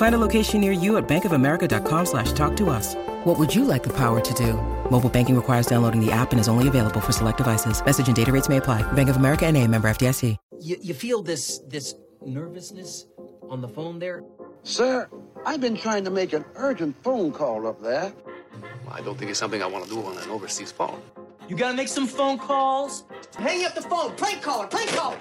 [0.00, 2.94] Find a location near you at bankofamerica.com slash talk to us.
[3.24, 4.54] What would you like the power to do?
[4.90, 7.84] Mobile banking requires downloading the app and is only available for select devices.
[7.84, 8.80] Message and data rates may apply.
[8.92, 10.38] Bank of America and a member FDIC.
[10.58, 13.08] You, you feel this this nervousness
[13.50, 14.24] on the phone there?
[14.62, 15.06] Sir,
[15.44, 18.10] I've been trying to make an urgent phone call up there.
[18.90, 21.02] I don't think it's something I want to do on an overseas phone.
[21.46, 23.04] You gotta make some phone calls.
[23.36, 24.16] Hang up the phone.
[24.16, 24.66] Prank caller.
[24.66, 25.18] Prank caller.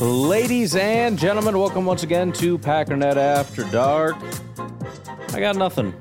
[0.00, 4.14] Ladies and gentlemen, welcome once again to Packernet After Dark.
[5.32, 5.92] I got nothing.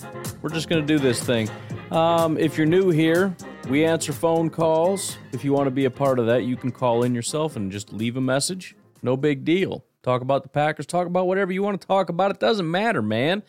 [0.44, 1.50] We're just going to do this thing.
[1.90, 3.36] Um, if you're new here,
[3.70, 5.18] we answer phone calls.
[5.32, 7.72] If you want to be a part of that, you can call in yourself and
[7.72, 8.76] just leave a message.
[9.02, 9.84] No big deal.
[10.04, 12.30] Talk about the Packers, talk about whatever you want to talk about.
[12.30, 13.42] It doesn't matter, man.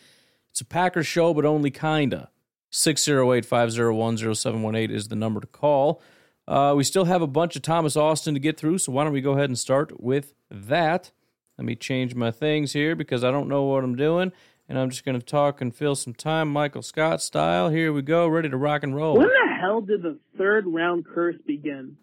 [0.48, 2.30] It's a Packers show, but only kinda.
[2.70, 6.00] 608 501 0718 is the number to call.
[6.48, 9.12] Uh, we still have a bunch of Thomas Austin to get through, so why don't
[9.12, 11.10] we go ahead and start with that?
[11.58, 14.32] Let me change my things here because I don't know what I'm doing,
[14.66, 17.68] and I'm just going to talk and fill some time, Michael Scott style.
[17.68, 19.18] Here we go, ready to rock and roll.
[19.18, 21.98] When the hell did the third round curse begin?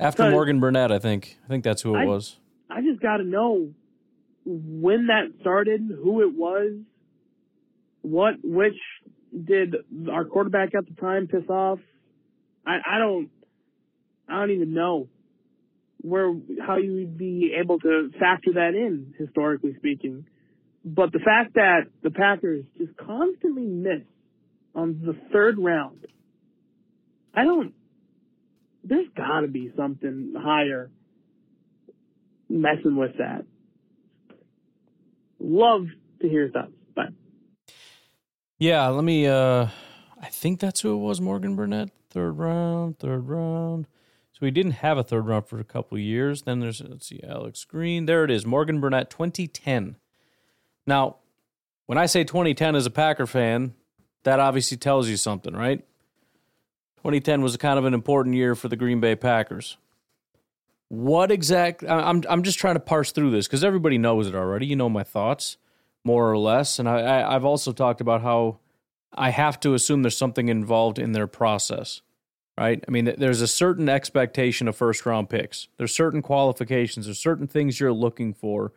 [0.00, 1.38] After Morgan Burnett, I think.
[1.44, 2.38] I think that's who it I- was.
[2.68, 3.68] I just got to know
[4.44, 6.72] when that started, who it was,
[8.00, 8.74] what, which
[9.44, 9.76] did
[10.10, 11.78] our quarterback at the time piss off.
[12.66, 13.30] I, I don't,
[14.28, 15.08] I don't even know
[16.00, 16.34] where,
[16.64, 20.26] how you would be able to factor that in, historically speaking.
[20.84, 24.02] But the fact that the Packers just constantly miss
[24.74, 26.06] on the third round,
[27.34, 27.74] I don't,
[28.84, 30.90] there's gotta be something higher
[32.48, 33.44] messing with that.
[35.38, 35.86] Love
[36.20, 36.72] to hear thoughts.
[36.94, 37.08] Bye.
[38.58, 39.26] Yeah, let me.
[39.26, 39.68] uh
[40.20, 41.20] I think that's who it was.
[41.20, 43.86] Morgan Burnett, third round, third round.
[44.32, 46.42] So we didn't have a third round for a couple years.
[46.42, 48.06] Then there's let's see, Alex Green.
[48.06, 49.96] There it is, Morgan Burnett, 2010.
[50.86, 51.16] Now,
[51.86, 53.74] when I say 2010 as a Packer fan,
[54.24, 55.84] that obviously tells you something, right?
[56.98, 59.76] 2010 was kind of an important year for the Green Bay Packers.
[60.88, 61.82] What exact?
[61.84, 64.66] I'm I'm just trying to parse through this because everybody knows it already.
[64.66, 65.56] You know my thoughts,
[66.04, 68.58] more or less, and I, I I've also talked about how
[69.14, 72.00] I have to assume there's something involved in their process,
[72.58, 72.82] right?
[72.86, 75.68] I mean, there's a certain expectation of first round picks.
[75.76, 77.06] There's certain qualifications.
[77.06, 78.72] There's certain things you're looking for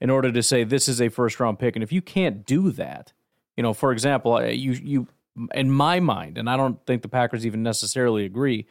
[0.00, 1.76] in order to say this is a first round pick.
[1.76, 3.12] And if you can't do that,
[3.56, 5.06] you know, for example, you you
[5.54, 8.66] in my mind, and I don't think the Packers even necessarily agree.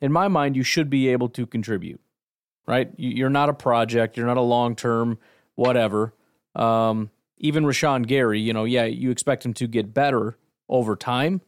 [0.00, 2.00] In my mind, you should be able to contribute,
[2.66, 2.90] right?
[2.96, 4.16] You- You're not a project.
[4.16, 5.18] You're not a long term
[5.54, 6.14] whatever.
[6.54, 10.36] Um, even Rashan Gary, you know, yeah, you expect him to get better
[10.68, 11.40] over time,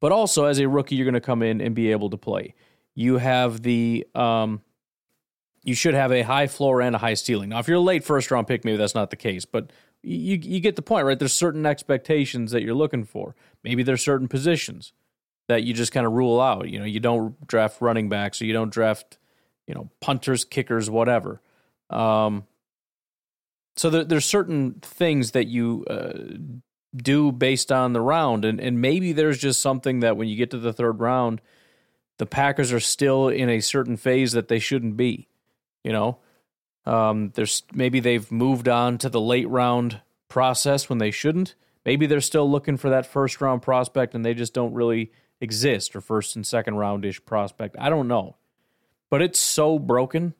[0.00, 2.54] but also as a rookie, you're going to come in and be able to play.
[2.94, 4.62] You have the, um,
[5.62, 7.50] you should have a high floor and a high ceiling.
[7.50, 9.70] Now, if you're a late first round pick, maybe that's not the case, but
[10.02, 11.18] you you get the point, right?
[11.18, 13.34] There's certain expectations that you're looking for.
[13.64, 14.92] Maybe there's certain positions
[15.48, 16.68] that you just kind of rule out.
[16.68, 19.18] You know, you don't draft running backs, or you don't draft,
[19.66, 21.40] you know, punters, kickers, whatever.
[21.90, 22.46] Um,
[23.76, 26.12] so there, there's certain things that you uh,
[26.96, 30.50] do based on the round, and and maybe there's just something that when you get
[30.50, 31.40] to the third round,
[32.18, 35.28] the Packers are still in a certain phase that they shouldn't be.
[35.84, 36.18] You know,
[36.86, 41.54] um, there's maybe they've moved on to the late round process when they shouldn't.
[41.84, 45.10] Maybe they're still looking for that first round prospect and they just don't really
[45.40, 47.76] exist or first and second roundish prospect.
[47.78, 48.36] I don't know.
[49.10, 50.34] But it's so broken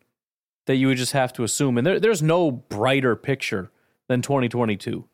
[0.66, 1.78] that you would just have to assume.
[1.78, 3.70] And there, there's no brighter picture
[4.08, 5.08] than 2022.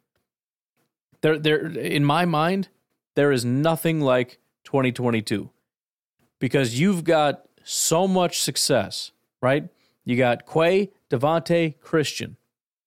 [1.25, 2.69] There, there, in my mind,
[3.15, 5.49] there is nothing like 2022
[6.39, 9.11] because you've got so much success,
[9.41, 9.71] right?
[10.05, 12.37] You got Quay, Devonte, Christian,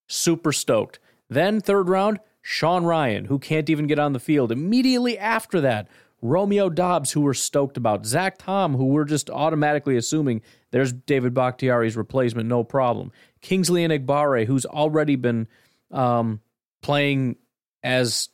[0.05, 0.99] super stoked.
[1.27, 4.51] Then third round, Sean Rhyan, who can't even get on the field.
[4.51, 5.87] Immediately after that,
[6.21, 11.33] Romeo Doubs, who we're stoked about, Zach Tom, who we're just automatically assuming there's David
[11.33, 13.11] Bakhtiari's replacement, no problem.
[13.41, 15.47] Kingsley Enagbare, who's already been
[15.89, 16.39] um,
[16.83, 17.37] playing
[17.83, 18.29] as,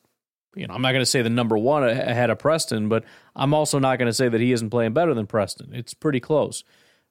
[0.56, 3.04] you know, I'm not going to say the number one ahead of Preston, but
[3.36, 5.74] I'm also not going to say that he isn't playing better than Preston.
[5.74, 6.64] It's pretty close.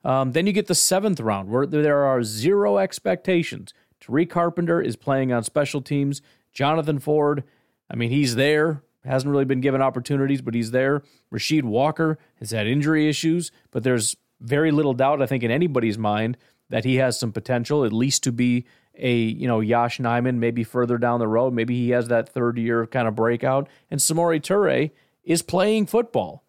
[0.05, 3.73] Um, then you get the seventh round where there are zero expectations.
[4.01, 6.23] Tariq Carpenter is playing on special teams.
[6.53, 7.45] Jonathan Ford,
[7.89, 8.83] I mean, he's there.
[9.05, 11.03] Hasn't really been given opportunities, but he's there.
[11.33, 15.99] Rasheed Walker has had injury issues, but there's very little doubt, I think, in anybody's
[15.99, 16.37] mind
[16.69, 18.65] that he has some potential, at least to be
[18.97, 21.53] a you know Yosh Nijman, maybe further down the road.
[21.53, 23.69] Maybe he has that third year kind of breakout.
[23.91, 24.91] And Samori Toure
[25.25, 26.45] is playing football.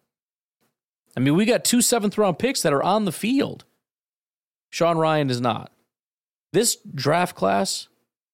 [1.16, 3.64] I mean, we got two seventh round picks that are on the field.
[4.70, 5.72] Sean Rhyan is not.
[6.52, 7.88] This draft class,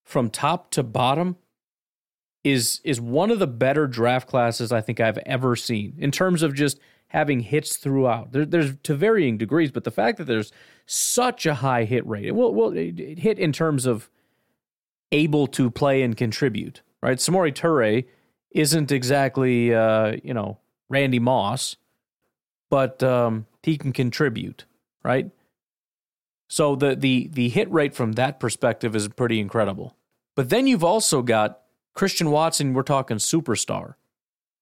[0.05, 1.37] from top to bottom,
[2.43, 6.43] is is one of the better draft classes I think I've ever seen in terms
[6.43, 6.79] of just
[7.11, 8.33] having hits throughout.
[8.33, 10.53] There, there's to varying degrees, but the fact that there's
[10.87, 14.09] such a high hit rate, well, well, hit in terms of
[15.13, 17.19] able to play and contribute, right?
[17.19, 18.07] Samori Toure
[18.53, 20.59] isn't exactly, uh, you know,
[20.89, 21.77] Randy Moss,
[22.71, 24.65] but um, he can contribute,
[25.05, 25.31] right?
[26.49, 29.97] So the the the hit rate from that perspective is pretty incredible.
[30.37, 31.61] But then you've also got
[31.95, 32.73] Christian Watson.
[32.73, 33.95] We're talking superstar,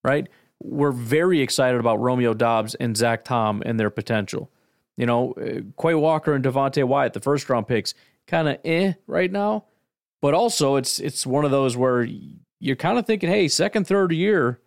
[0.02, 0.28] right?
[0.60, 4.50] We're very excited about Romeo Doubs and Zach Tom and their potential.
[4.96, 7.94] You know, uh, Quay Walker and Devonte Wyatt, the first round picks,
[8.26, 9.66] kind of eh right now.
[10.20, 12.06] But also, it's it's one of those where
[12.58, 14.60] you're kind of thinking, hey, second, third year,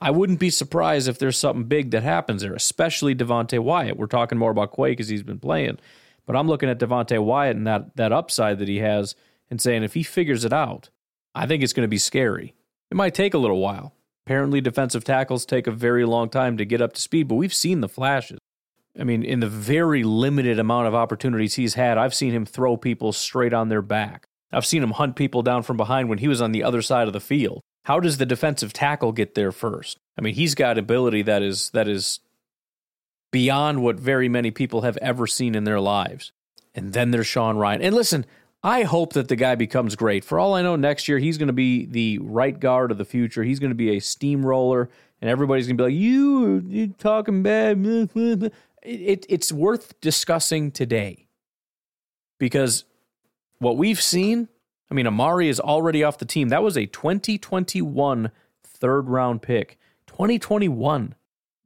[0.00, 3.96] I wouldn't be surprised if there's something big that happens there, especially Devonte Wyatt.
[3.96, 5.78] We're talking more about Quay because he's been playing,
[6.26, 9.14] but I'm looking at Devonte Wyatt and that that upside that he has,
[9.48, 10.90] and saying if he figures it out,
[11.34, 12.54] I think it's going to be scary.
[12.90, 13.94] It might take a little while.
[14.28, 17.54] Apparently, defensive tackles take a very long time to get up to speed, but we've
[17.54, 18.38] seen the flashes.
[19.00, 22.76] I mean, in the very limited amount of opportunities he's had, I've seen him throw
[22.76, 24.26] people straight on their back.
[24.52, 27.06] I've seen him hunt people down from behind when he was on the other side
[27.06, 27.62] of the field.
[27.84, 29.96] How does the defensive tackle get there first?
[30.18, 32.20] I mean, he's got ability that is that is
[33.32, 36.32] beyond what very many people have ever seen in their lives.
[36.74, 37.80] And then there's Sean Rhyan.
[37.80, 38.26] And listen,
[38.62, 40.24] I hope that the guy becomes great.
[40.24, 43.04] For all I know, next year he's going to be the right guard of the
[43.04, 43.44] future.
[43.44, 44.90] He's going to be a steamroller,
[45.20, 48.52] and everybody's going to be like, "You, you talking bad?" It,
[48.82, 51.28] it, it's worth discussing today
[52.38, 52.84] because
[53.58, 54.48] what we've seen,
[54.90, 56.48] I mean, Amari is already off the team.
[56.48, 58.30] That was a 2021
[58.64, 59.78] third round pick.
[60.06, 61.14] 2021.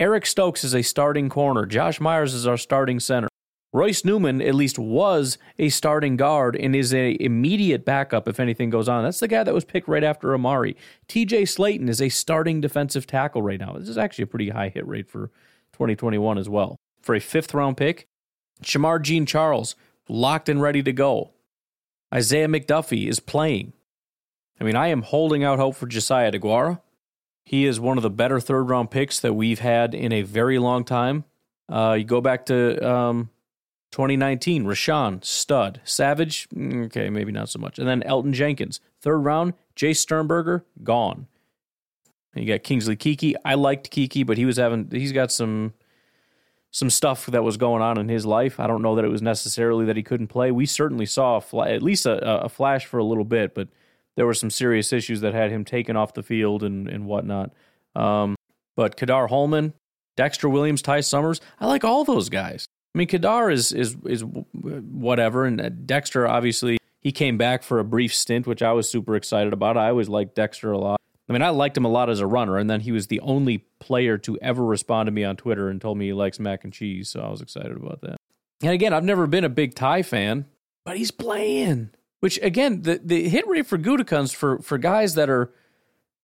[0.01, 1.65] Eric Stokes is a starting corner.
[1.65, 3.29] Josh Myers is our starting center.
[3.73, 8.69] Royce Newman at least was a starting guard and is a immediate backup if anything
[8.69, 9.03] goes on.
[9.03, 10.77] That's the guy that was picked right after Amari.
[11.09, 13.73] TJ Slaton is a starting defensive tackle right now.
[13.73, 15.29] This is actually a pretty high hit rate for
[15.73, 16.77] 2021 as well.
[17.01, 18.07] For a fifth round pick,
[18.63, 19.75] Shemar Jean Charles
[20.07, 21.31] locked and ready to go.
[22.15, 23.73] Isaiah McDuffie is playing.
[24.61, 26.81] I mean, I am holding out hope for Josiah DeGuara.
[27.45, 30.59] He is one of the better third round picks that we've had in a very
[30.59, 31.25] long time.
[31.69, 33.31] Uh, you go back to um,
[33.93, 35.81] 2019, Rashan, stud.
[35.85, 37.79] Savage, mm, okay, maybe not so much.
[37.79, 39.55] And then Elgton Jenkins, third round.
[39.77, 41.29] Jace Sternberger, gone.
[42.35, 43.35] And you got Kingsley Keke.
[43.45, 45.75] I liked Keke, but he was having, he's got some
[46.75, 48.59] some stuff that was going on in his life.
[48.59, 50.51] I don't know that it was necessarily that he couldn't play.
[50.51, 53.69] We certainly saw fl- at least a, a, flash for a little bit, but
[54.17, 57.53] there were some serious issues that had him taken off the field and, and whatnot.
[57.95, 58.37] Um,
[58.75, 59.75] but Ka'dar Hollman,
[60.17, 62.67] Dexter Williams, Ty Summers, I like all those guys.
[62.95, 64.23] I mean, Ka'dar is is is
[64.53, 69.17] whatever, and Dexter obviously he came back for a brief stint, which I was super
[69.17, 69.77] excited about.
[69.77, 71.01] I always liked Dexter a lot.
[71.29, 73.21] I mean, I liked him a lot as a runner, and then he was the
[73.21, 76.65] only player to ever respond to me on Twitter and told me he likes mac
[76.65, 78.17] and cheese, so I was excited about that.
[78.63, 80.47] And again, I've never been a big Ty fan,
[80.85, 81.91] but he's playing.
[82.21, 85.53] Which again, the, the hit rate for Gutekunst for for guys that are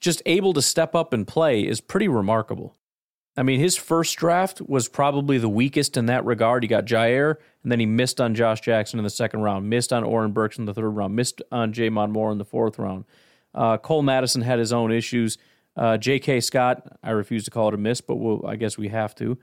[0.01, 2.77] just able to step up and play is pretty remarkable.
[3.39, 6.65] I mean, his first draft was probably the weakest in that regard.
[6.65, 9.93] He got Jaire, and then he missed on Josh Jackson in the second round, missed
[9.93, 13.05] on Oren Burks in the third round, missed on J'Mon Moore in the fourth round.
[13.55, 15.39] Uh, Cole Madison had his own issues.
[15.77, 16.41] Uh, J.K.
[16.41, 19.39] Scott, I refuse to call it a miss, but we'll, I guess we have to.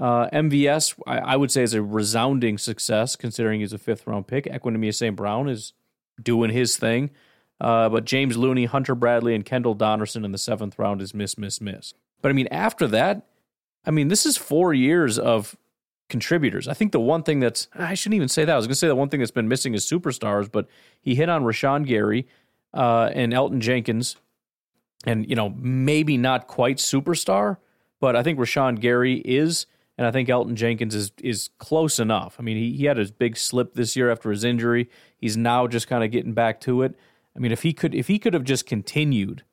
[0.00, 4.26] Uh, MVS, I, I, would say, is a resounding success considering he's a fifth round
[4.26, 4.46] pick.
[4.46, 5.14] Equanimeous St.
[5.14, 5.74] Brown is
[6.20, 7.10] doing his thing.
[7.60, 11.36] Uh, but James Looney, Hunter Bradley, and Kendall Donnerson in the seventh round is miss,
[11.36, 11.92] miss, miss.
[12.22, 13.26] But I mean, after that,
[13.86, 15.56] I mean, this is four years of
[16.08, 16.68] contributors.
[16.68, 18.52] I think the one thing that's, I shouldn't even say that.
[18.52, 20.68] I was going to say the one thing that's been missing is superstars, but
[21.00, 22.26] he hit on Rashan Gary
[22.74, 24.16] uh, and Elgton Jenkins,
[25.06, 27.58] and you know maybe not quite superstar,
[28.00, 32.36] but I think Rashan Gary is, and I think Elgton Jenkins is is close enough.
[32.38, 34.90] I mean, he, he had his big slip this year after his injury.
[35.16, 36.98] He's now just kind of getting back to it.
[37.36, 39.44] I mean, if he could if he could have just continued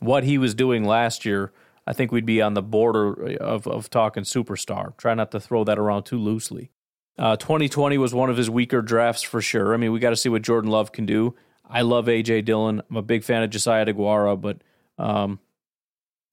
[0.00, 1.52] what he was doing last year,
[1.88, 4.94] I think we'd be on the border of of talking superstar.
[4.98, 6.70] Try not to throw that around too loosely.
[7.18, 9.72] Uh, 2020 was one of his weaker drafts for sure.
[9.72, 11.34] I mean, we got to see what Jordan Love can do.
[11.68, 12.82] I love AJ Dillon.
[12.90, 14.58] I'm a big fan of Josiah DeGuara, but
[14.98, 15.40] um,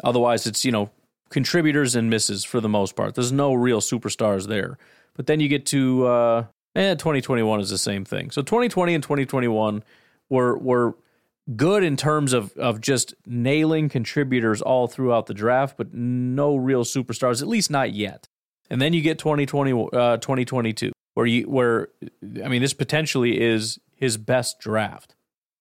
[0.03, 0.91] otherwise, it's you know
[1.29, 3.15] contributors and misses for the most part.
[3.15, 4.77] There's no real superstars there.
[5.15, 6.45] But then you get to uh,
[6.75, 8.29] eh, 2021 is the same thing.
[8.29, 9.83] So 2020 and 2021
[10.29, 10.95] were were
[11.55, 16.83] good in terms of of just nailing contributors all throughout the draft, but no real
[16.83, 18.27] superstars, at least not yet.
[18.69, 21.89] And then you get 2020, uh, 2022, where you where
[22.43, 25.15] I mean, this potentially is his best draft.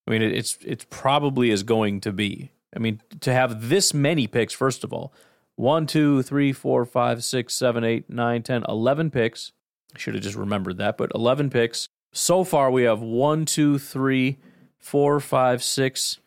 [0.07, 2.53] I mean, it's it's probably is going to be.
[2.75, 5.13] I mean, to have this many picks, first of all,
[5.57, 9.53] one, two, three, four, five, six, seven, eight, nine, ten, eleven picks.
[9.95, 11.89] I should have just remembered that, but 11 picks.
[12.13, 14.39] So far, we have one, two, three,
[14.85, 16.19] four, five, six,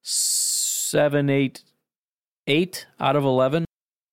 [0.00, 1.64] seven, eight,
[2.46, 3.64] eight out of 11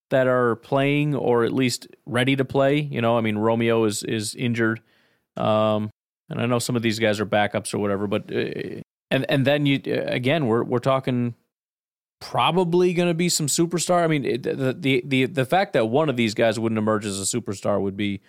[0.10, 2.80] that are playing or at least ready to play.
[2.80, 4.82] You know, I mean, Romeo is is injured,
[5.38, 5.92] um,
[6.30, 8.08] and I know some of these guys are backups or whatever.
[8.08, 8.82] But uh,
[9.12, 11.36] and and then you again, we're we're talking
[12.20, 14.04] probably going to be some superstar.
[14.04, 17.20] I mean, the, the the the fact that one of these guys wouldn't emerge as
[17.20, 18.22] a superstar would be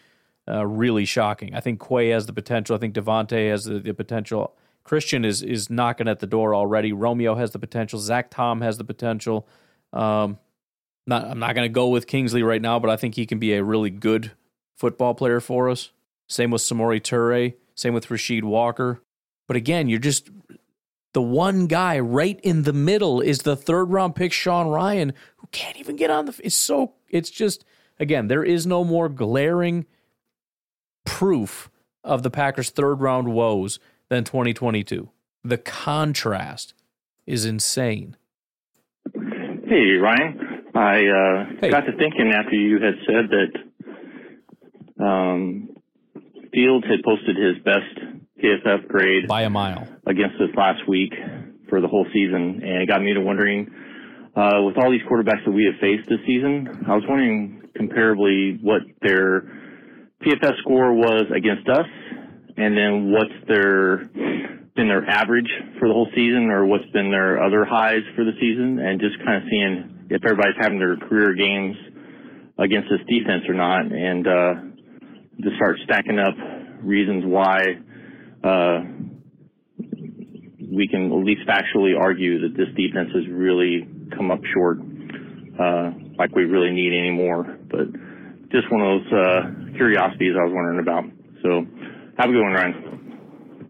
[0.49, 1.55] uh, really shocking.
[1.55, 2.77] I think Quay has the potential.
[2.77, 4.55] I think Devonte has the, the potential.
[4.85, 6.93] Christian is is knocking at the door already.
[6.93, 7.99] Romeo has the potential.
[7.99, 9.47] Zach Tom has the potential.
[9.93, 10.39] Um,
[11.07, 13.39] not, I'm not going to go with Kingsley right now, but I think he can
[13.39, 14.33] be a really good
[14.77, 15.91] football player for us.
[16.29, 17.55] Same with Samori Toure.
[17.75, 19.03] Same with Rasheed Walker.
[19.49, 20.31] But again, you're just
[21.13, 25.49] the one guy right in the middle is the third round pick, Sean Rhyan, who
[25.53, 26.41] can't even get on the.
[26.43, 26.95] It's so.
[27.09, 27.65] It's just
[27.99, 29.87] again, there is no more glaring
[31.05, 31.71] proof
[32.05, 33.79] of the Packers' third round woes
[34.13, 35.09] than 2022.
[35.43, 36.75] The contrast
[37.27, 38.17] is insane.
[39.15, 40.39] Hey, Ryan.
[40.75, 41.71] I uh, Hey.
[41.71, 43.31] got to thinking after you had said
[44.99, 45.71] that um,
[46.53, 49.89] Fields had posted his best PFF grade By a mile.
[50.07, 51.15] against us last week
[51.71, 53.71] for the whole season, and it got me to wondering,
[54.37, 58.63] uh, with all these quarterbacks that we have faced this season, I was wondering comparably
[58.63, 59.41] what their
[60.23, 61.87] PFF score was against us,
[62.57, 64.09] and then what's their
[64.75, 68.33] been their average for the whole season, or what's been their other highs for the
[68.41, 71.77] season, and just kind of seeing if everybody's having their career games
[72.59, 74.55] against this defense or not, and uh,
[75.43, 76.35] to start stacking up
[76.83, 77.79] reasons why
[78.45, 78.81] uh,
[80.73, 84.79] we can at least factually argue that this defense has really come up short,
[85.61, 87.59] uh, like we really need anymore.
[87.71, 87.93] But
[88.51, 89.41] just one of those uh,
[89.77, 91.05] curiosities I was wondering about.
[91.43, 91.67] So
[92.19, 93.19] have a good one, Ryan.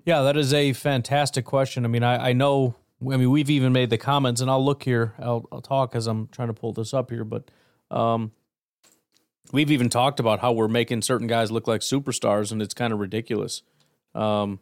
[0.05, 1.85] Yeah, that is a fantastic question.
[1.85, 2.75] I mean, I, I know.
[3.03, 5.15] I mean, we've even made the comments, and I'll look here.
[5.19, 7.51] I'll, I'll talk as I'm trying to pull this up here, but
[7.91, 8.33] um,
[9.53, 12.93] we've even talked about how we're making certain guys look like superstars, and it's kind
[12.93, 13.63] of ridiculous.
[14.15, 14.61] Um,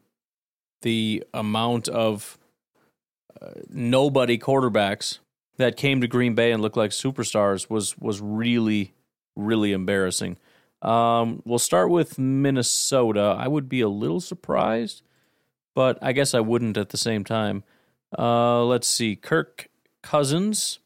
[0.83, 2.39] the amount of
[3.41, 5.19] uh, nobody quarterbacks
[5.59, 8.95] that came to Green Bay and looked like superstars was was really
[9.37, 10.39] really embarrassing.
[10.83, 13.37] Um, we'll start with Minnesota.
[13.39, 15.03] I would be a little surprised,
[15.75, 17.65] but I guess I wouldn't at the same time.
[18.19, 19.15] Uh, let's see.
[19.17, 19.69] Kirk
[20.03, 20.79] Cousins,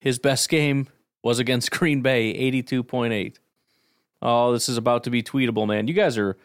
[0.00, 0.88] his best game
[1.22, 3.36] was against Green Bay, 82.8.
[4.22, 5.86] Oh, this is about to be tweetable, man.
[5.86, 6.36] You guys are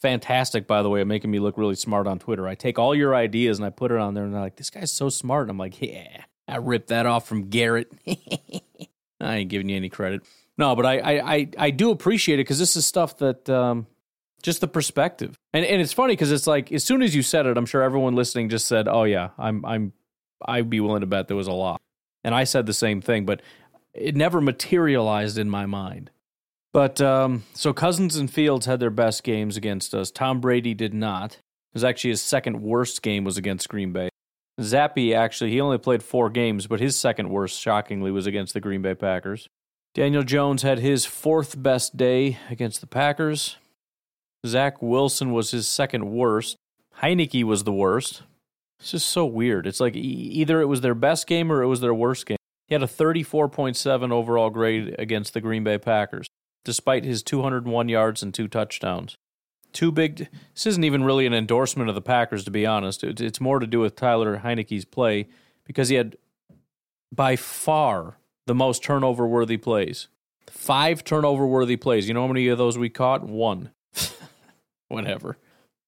[0.00, 2.48] fantastic, by the way, at making me look really smart on Twitter.
[2.48, 4.70] I take all your ideas and I put it on there, and they're like, this
[4.70, 5.42] guy's so smart.
[5.42, 7.92] And I'm like, yeah, I ripped that off from Garrett.
[9.20, 10.22] I ain't giving you any credit.
[10.60, 13.86] No, but I I I, I do appreciate it because this is stuff that um,
[14.42, 17.46] just the perspective, and and it's funny because it's like as soon as you said
[17.46, 19.94] it, I'm sure everyone listening just said, "Oh yeah, I'm I'm
[20.46, 21.80] I'd be willing to bet there was a lot,"
[22.24, 23.40] and I said the same thing, but
[23.94, 26.10] it never materialized in my mind.
[26.74, 30.10] But um, so Cousins and Fields had their best games against us.
[30.10, 31.32] Tom Brady did not.
[31.32, 34.10] It was actually his second worst game was against Green Bay.
[34.60, 38.60] Zappe actually he only played four games, but his second worst, shockingly, was against the
[38.60, 39.48] Green Bay Packers.
[39.94, 43.56] Daniel Jones had his fourth best day against the Packers.
[44.46, 46.56] Zach Wilson was his second worst.
[47.02, 48.22] Heinicke was the worst.
[48.78, 49.66] It's just so weird.
[49.66, 52.36] It's like either it was their best game or it was their worst game.
[52.68, 56.28] He had a 34.7 overall grade against the Green Bay Packers,
[56.64, 59.16] despite his 201 yards and two touchdowns.
[59.72, 60.28] Two big.
[60.54, 63.02] This isn't even really an endorsement of the Packers, to be honest.
[63.02, 65.28] It's more to do with Tyler Heinicke's play
[65.64, 66.16] because he had
[67.12, 68.16] by far
[68.46, 70.08] the most turnover worthy plays.
[70.48, 72.08] Five turnover worthy plays.
[72.08, 73.22] You know how many of those we caught?
[73.22, 73.70] One.
[74.88, 75.38] Whatever.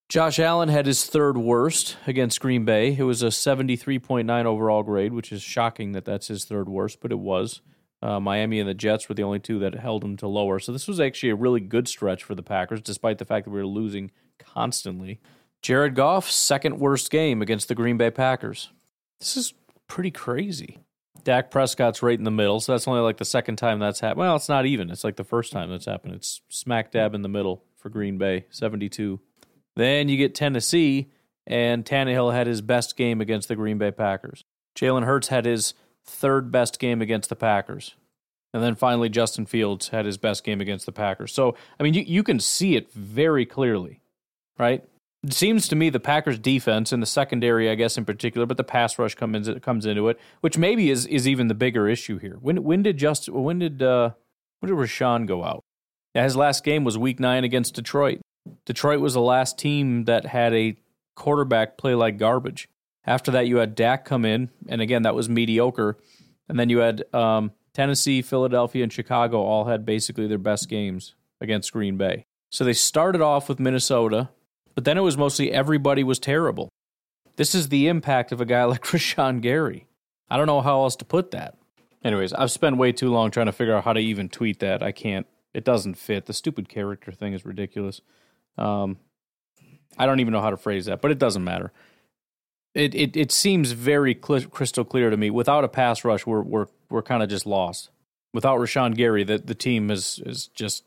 [0.08, 2.94] Josh Allen had his third worst against Green Bay.
[2.98, 7.12] It was a 73.9 overall grade, which is shocking that that's his third worst, but
[7.12, 7.62] it was.
[8.02, 10.58] Uh, Miami and the Jets were the only two that held him to lower.
[10.58, 13.52] So this was actually a really good stretch for the Packers, despite the fact that
[13.52, 15.20] we were losing constantly.
[15.62, 18.70] Jared Goff, second worst game against the Green Bay Packers.
[19.20, 19.54] This is
[19.86, 20.80] pretty crazy.
[21.24, 24.20] Dak Prescott's right in the middle, so that's only like the second time that's happened.
[24.20, 24.90] Well, it's not even.
[24.90, 26.14] It's like the first time that's happened.
[26.14, 29.20] It's smack dab in the middle for Green Bay, 72.
[29.76, 31.12] Then you get Tennessee,
[31.46, 34.44] and Tannehill had his best game against the Green Bay Packers.
[34.74, 37.94] Jalen Hurts had his third best game against the Packers.
[38.54, 41.32] And then finally, Justin Fields had his best game against the Packers.
[41.32, 44.00] So, I mean, you, you can see it very clearly,
[44.58, 44.84] right?
[45.24, 48.56] It seems to me the Packers defense and the secondary, I guess in particular, but
[48.56, 52.18] the pass rush comes comes into it, which maybe is is even the bigger issue
[52.18, 52.38] here.
[52.40, 54.10] When when did just when did uh,
[54.58, 55.62] when did Rashan go out?
[56.14, 58.20] His last game was Week Nine against Detroit.
[58.66, 60.76] Detroit was the last team that had a
[61.14, 62.68] quarterback play like garbage.
[63.04, 65.98] After that, you had Dak come in, and again that was mediocre.
[66.48, 71.14] And then you had um, Tennessee, Philadelphia, and Chicago all had basically their best games
[71.40, 72.26] against Green Bay.
[72.50, 74.28] So they started off with Minnesota,
[74.74, 76.68] but then it was mostly everybody was terrible.
[77.36, 79.86] This is the impact of a guy like Rashan Gary.
[80.30, 81.56] I don't know how else to put that.
[82.04, 84.82] Anyways, I've spent way too long trying to figure out how to even tweet that.
[84.82, 85.26] I can't.
[85.54, 86.26] It doesn't fit.
[86.26, 88.00] The stupid character thing is ridiculous.
[88.58, 88.98] Um,
[89.98, 91.72] I don't even know how to phrase that, but it doesn't matter.
[92.74, 95.30] It it it seems very cl- crystal clear to me.
[95.30, 97.90] Without a pass rush, we're we're we're kind of just lost.
[98.32, 100.84] Without Rashan Gary, that the team is is just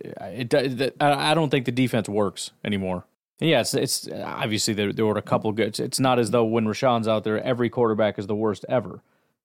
[0.00, 3.04] it, it, I don't think the defense works anymore.
[3.40, 5.78] And yeah, it's, it's obviously there, there were a couple good.
[5.80, 9.02] It's not as though when Rashan's out there, every quarterback is the worst ever.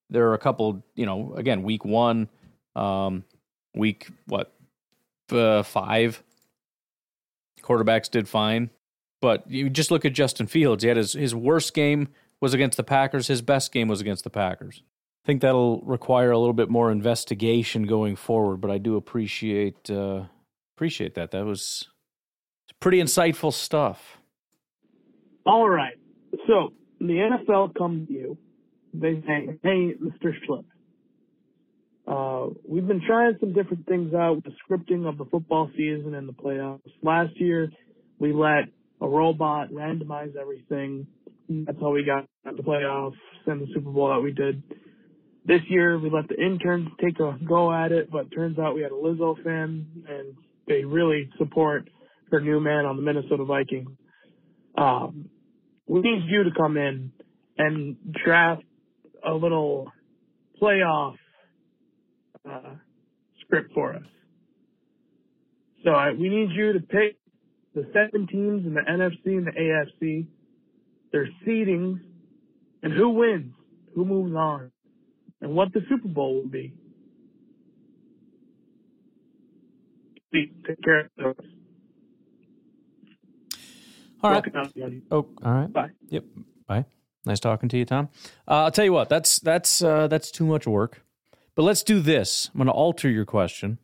[0.09, 2.29] There are a couple, you know, again, week one,
[2.75, 3.23] um,
[3.75, 4.53] week what,
[5.31, 6.23] uh, five,
[7.61, 8.69] quarterbacks did fine.
[9.19, 10.83] But you just look at Justin Fields.
[10.83, 13.27] He had his, his worst game was against the Packers.
[13.27, 14.83] His best game was against the Packers.
[15.23, 19.89] I think that'll require a little bit more investigation going forward, but I do appreciate
[19.89, 20.25] uh,
[20.77, 21.31] appreciate that.
[21.31, 21.89] That was
[22.79, 24.19] pretty insightful stuff.
[25.43, 25.95] All right.
[26.45, 28.37] So the NFL comes to you.
[28.93, 30.33] They say, "Hey, Mr.
[30.45, 30.65] Schlip,
[32.07, 36.13] uh, we've been trying some different things out with the scripting of the football season
[36.13, 36.81] and the playoffs.
[37.01, 37.71] Last year,
[38.19, 38.65] we let
[39.01, 41.07] a robot randomize everything.
[41.49, 44.61] That's how we got the playoffs and the Super Bowl that we did.
[45.45, 48.83] This year, we let the interns take a go at it, but turns out we
[48.83, 50.35] had a Lizzo fan, and
[50.67, 51.89] they really support
[52.31, 53.89] her new man on the Minnesota Vikings.
[54.77, 55.29] Um,
[55.87, 57.11] we need you to come in
[57.57, 58.63] and draft
[59.27, 59.91] a little
[60.61, 61.15] playoff
[62.49, 62.75] uh,
[63.41, 64.03] script for us.
[65.83, 67.17] So I, we need you to pick
[67.73, 70.27] the seven teams in the NFC and the AFC,
[71.11, 71.99] their seedings,
[72.83, 73.53] and who wins,
[73.95, 74.71] who moves on,
[75.41, 76.73] and what the Super Bowl will be.
[80.65, 81.35] Take care of those.
[84.23, 84.43] All right.
[85.11, 85.71] Oh, all right.
[85.71, 85.89] Bye.
[86.09, 86.23] Yep.
[86.67, 86.85] Bye.
[87.25, 88.09] Nice talking to you, Tom.
[88.47, 89.09] Uh, I'll tell you what.
[89.09, 91.03] That's that's uh, that's too much work.
[91.55, 92.49] But let's do this.
[92.53, 93.79] I'm going to alter your question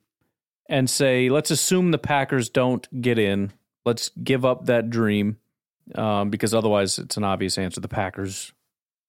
[0.70, 3.52] and say, let's assume the Packers don't get in.
[3.86, 5.38] Let's give up that dream
[5.96, 7.82] um, because otherwise it's an obvious answer.
[7.82, 8.54] The Packers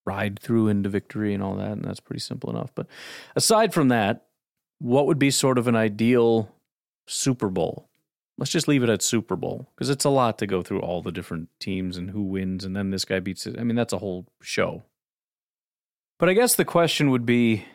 [0.04, 2.70] ride through into victory and all that, and that's pretty simple enough.
[2.74, 2.86] But
[3.36, 4.26] aside from that,
[4.78, 6.53] what would be sort of an ideal
[7.06, 7.88] Super Bowl?
[8.36, 11.02] Let's just leave it at Super Bowl because it's a lot to go through all
[11.02, 13.58] the different teams and who wins, and then this guy beats it.
[13.58, 14.82] I mean, that's a whole show.
[16.18, 17.66] But I guess the question would be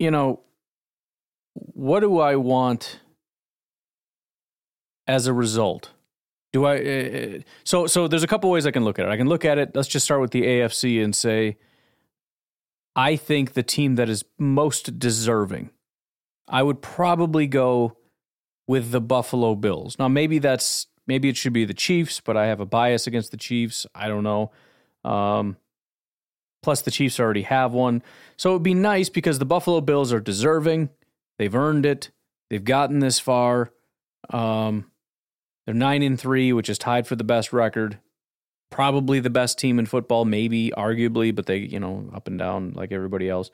[0.00, 0.40] you know,
[1.52, 3.00] what do I want
[5.06, 5.90] as a result?
[6.52, 9.10] Do I uh, so so there's a couple ways I can look at it.
[9.10, 11.58] I can look at it, let's just start with the AFC and say
[12.96, 15.70] I think the team that is most deserving.
[16.50, 17.96] I would probably go
[18.66, 19.96] with the Buffalo Bills.
[19.98, 23.30] Now maybe that's maybe it should be the Chiefs, but I have a bias against
[23.30, 23.86] the Chiefs.
[23.94, 24.50] I don't know.
[25.04, 25.56] Um,
[26.62, 28.02] Plus, the Chiefs already have one.
[28.36, 30.90] So it would be nice because the Buffalo Bills are deserving.
[31.38, 32.10] They've earned it.
[32.50, 33.72] They've gotten this far.
[34.28, 34.90] Um,
[35.64, 37.98] they're nine and three, which is tied for the best record.
[38.70, 42.72] Probably the best team in football, maybe arguably, but they, you know, up and down
[42.72, 43.50] like everybody else.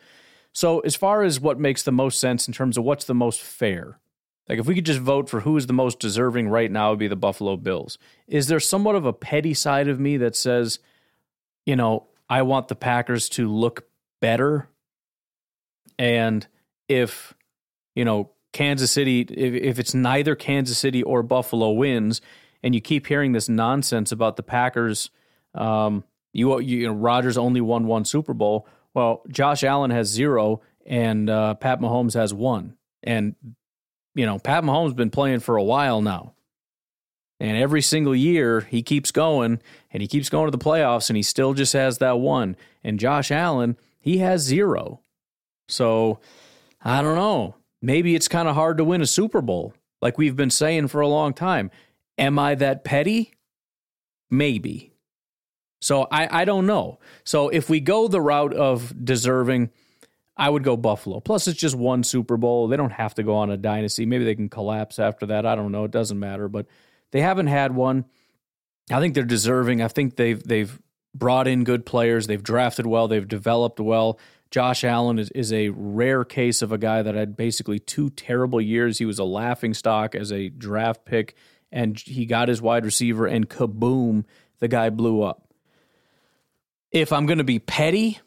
[0.57, 3.43] So as far as what makes the most sense in terms of what's the most
[3.43, 4.01] fair,
[4.49, 6.99] like if we could just vote for who is the most deserving right now, would
[6.99, 7.99] be the Buffalo Bills.
[8.27, 10.79] Is there somewhat of a petty side of me that says,
[11.67, 13.87] you know, I want the Packers to look
[14.23, 14.67] better.
[15.99, 16.47] And
[16.89, 17.35] if,
[17.95, 22.23] you know, Kansas City, if, if it's neither Kansas City or Buffalo wins,
[22.63, 25.11] and you keep hearing this nonsense about the Packers,
[25.55, 28.67] um, you, you know, Rodgers only won one Super Bowl.
[28.97, 32.79] Well, Josh Allen has zero, and uh, Pat Mahomes has one.
[33.03, 33.35] And
[34.15, 36.33] you know, Pat Mahomes has been playing for a while now.
[37.39, 39.61] And every single year he keeps going
[39.93, 42.57] and he keeps going to the playoffs and he still just has that one.
[42.83, 45.01] And Josh Allen, he has zero.
[45.69, 46.19] So
[46.83, 47.57] I don't know.
[47.83, 51.03] Maybe it's kind of hard to win a Super Bowl, like we've been saying for
[51.03, 51.71] a long time.
[52.17, 53.35] Am I that petty?
[54.31, 54.95] Maybe.
[55.81, 56.99] So I, I don't know.
[57.25, 59.71] So if we go the route of deserving,
[60.37, 61.21] I would go Buffalo.
[61.21, 62.69] Plus, it's just one Super Bowl.
[62.69, 64.07] They don't have to go on a dynasty.
[64.07, 65.47] Maybe they can collapse after that.
[65.47, 65.85] I don't know.
[65.85, 66.49] It doesn't matter.
[66.49, 66.67] But
[67.11, 68.05] they haven't had one.
[68.91, 69.83] I think they're deserving.
[69.83, 70.79] I think they've they've
[71.15, 72.27] brought in good players.
[72.27, 73.09] They've drafted well.
[73.09, 74.19] They've developed well.
[74.51, 78.61] Josh Allen is, is a rare case of a guy that had basically two terrible
[78.61, 78.99] years.
[78.99, 81.35] He was a laughing stock as a draft pick,
[81.73, 84.25] and he got his wide receiver, and kaboom,
[84.61, 85.46] the guy blew up.
[86.93, 88.21] If I'm going to be petty,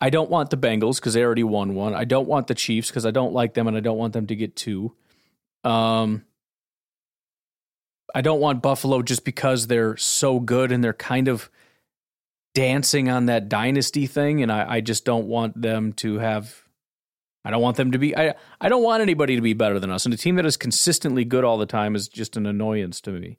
[0.00, 1.94] I don't want the Bengals because they already won one.
[1.94, 4.26] I don't want the Chiefs because I don't like them and I don't want them
[4.26, 4.94] to get two.
[5.64, 6.24] Um,
[8.14, 11.50] I don't want Buffalo just because they're so good and they're kind of
[12.54, 16.64] dancing on that dynasty thing, and I, I just don't want them to have.
[17.44, 18.16] I don't want them to be.
[18.16, 20.56] I I don't want anybody to be better than us, and a team that is
[20.56, 23.38] consistently good all the time is just an annoyance to me.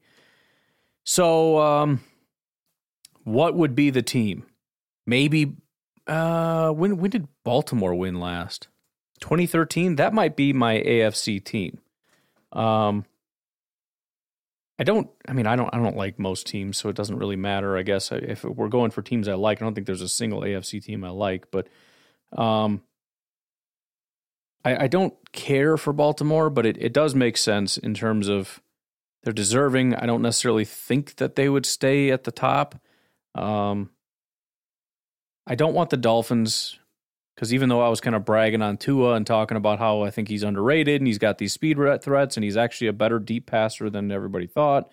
[1.03, 2.01] So, um,
[3.23, 4.45] what would be the team?
[5.10, 5.54] Maybe.
[6.06, 8.67] Uh, when when did Baltimore win last?
[9.22, 9.95] 2013.
[9.95, 11.80] That might be my AFC team.
[12.54, 13.06] Um,
[14.78, 15.10] I don't.
[15.28, 15.74] I mean, I don't.
[15.74, 17.76] I don't like most teams, so it doesn't really matter.
[17.76, 20.41] I guess if we're going for teams I like, I don't think there's a single
[20.41, 21.67] AFC team I like, but
[22.38, 22.84] um,
[24.63, 28.62] I, I don't care for Baltimore, but it, it does make sense in terms of
[29.24, 29.95] they're deserving.
[29.95, 32.80] I don't necessarily think that they would stay at the top.
[33.34, 33.89] Um,
[35.50, 36.78] I don't want the Dolphins
[37.34, 40.12] because even though I was kind of bragging on Tua and talking about how I
[40.12, 43.48] think he's underrated and he's got these speed threats and he's actually a better deep
[43.48, 44.92] passer than everybody thought,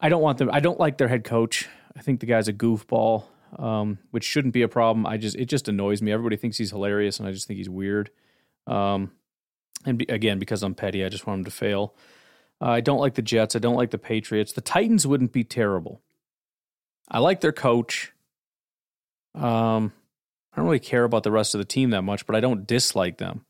[0.00, 0.48] I don't want them.
[0.52, 1.68] I don't like their head coach.
[1.96, 3.24] I think the guy's a goofball,
[3.58, 5.06] um, which shouldn't be a problem.
[5.06, 6.12] I just it just annoys me.
[6.12, 8.10] Everybody thinks he's hilarious, and I just think he's weird.
[8.68, 9.10] Um,
[9.84, 11.94] and be, again, because I'm petty, I just want him to fail.
[12.60, 13.56] Uh, I don't like the Jets.
[13.56, 14.52] I don't like the Patriots.
[14.52, 16.00] The Titans wouldn't be terrible.
[17.08, 18.12] I like their coach.
[19.34, 19.92] Um,
[20.52, 22.66] I don't really care about the rest of the team that much, but I don't
[22.66, 23.44] dislike them.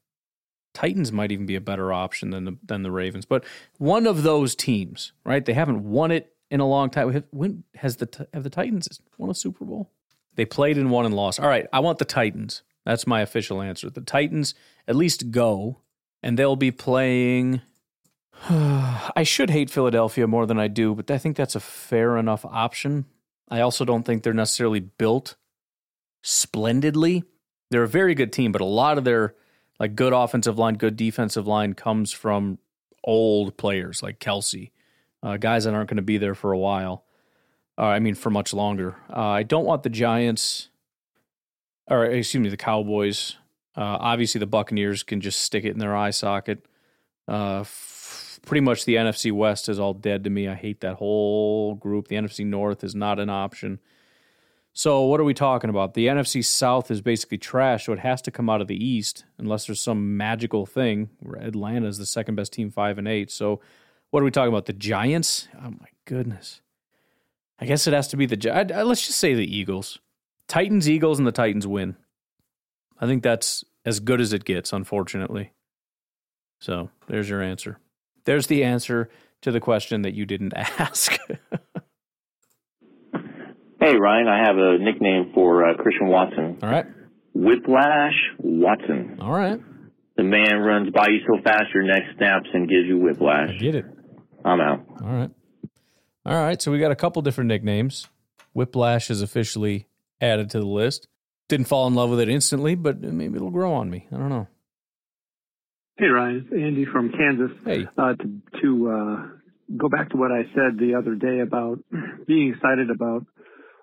[0.75, 3.45] Titans might even be a better option than the than the Ravens, but
[3.79, 5.45] one of those teams, right?
[5.45, 7.25] They haven't won it in a long time.
[7.31, 9.91] When has the have the Titans won a Super Bowl?
[10.35, 11.41] They played and won and lost.
[11.41, 12.63] All right, I want the Titans.
[12.85, 13.91] That's my official answer.
[13.91, 14.55] The Titans
[14.87, 15.81] at least go,
[16.23, 17.61] and they'll be playing.
[18.49, 22.45] I should hate Philadelphia more than I do, but I think that's a fair enough
[22.45, 23.07] option.
[23.49, 25.37] I also don't think they're necessarily built
[26.23, 27.25] splendidly.
[27.71, 29.35] They're a very good team, but a lot of their
[29.79, 32.59] like good offensive line, good defensive line comes from
[33.05, 34.71] old players like Kelce,
[35.23, 37.05] uh, guys that aren't going to be there for a while.
[37.79, 38.97] Uh, I mean, for much longer.
[39.09, 40.69] Uh, I don't want the Giants,
[41.87, 43.37] or excuse me, the Cowboys.
[43.77, 46.67] Uh, obviously, the Buccaneers can just stick it in their eye socket.
[47.29, 50.49] Uh, f- pretty much the NFC West is all dead to me.
[50.49, 52.09] I hate that whole group.
[52.09, 53.79] The NFC North is not an option.
[54.73, 55.95] So what are we talking about?
[55.95, 59.25] The NFC South is basically trash, so it has to come out of the East
[59.37, 61.11] unless there's some magical thing.
[61.41, 63.31] Atlanta is the second best team, five and eight.
[63.31, 63.61] So
[64.11, 64.67] what are we talking about?
[64.67, 65.49] The Giants?
[65.57, 66.61] Oh my goodness!
[67.59, 68.51] I guess it has to be the.
[68.51, 69.99] I, let's just say the Eagles,
[70.47, 71.97] Titans, Eagles, and the Titans win.
[73.01, 75.53] I think that's as good as it gets, unfortunately.
[76.61, 77.79] So there's your answer.
[78.25, 79.09] There's the answer
[79.43, 81.19] to the question that you didn't ask.
[83.81, 86.59] Hey, Ryan, I have a nickname for uh, Christian Watson.
[86.63, 86.87] All right.
[87.33, 89.19] Whiplash Watson.
[89.21, 89.61] All right.
[90.17, 93.51] The man runs by you so fast your neck snaps and gives you whiplash.
[93.51, 93.85] I get it.
[94.45, 94.85] I'm out.
[95.01, 95.31] All right.
[96.27, 96.61] All right.
[96.61, 98.09] So we got a couple different nicknames.
[98.53, 99.87] Whiplash is officially
[100.21, 101.07] added to the list.
[101.49, 104.09] Didn't fall in love with it instantly, but maybe it'll grow on me.
[104.13, 104.49] I don't know.
[105.97, 106.45] Hey, Ryan.
[106.45, 107.53] It's Andy from Kansas.
[107.65, 107.87] Hey.
[107.97, 109.27] Uh, to to uh,
[109.77, 111.79] go back to what I said the other day about
[112.27, 113.25] being excited about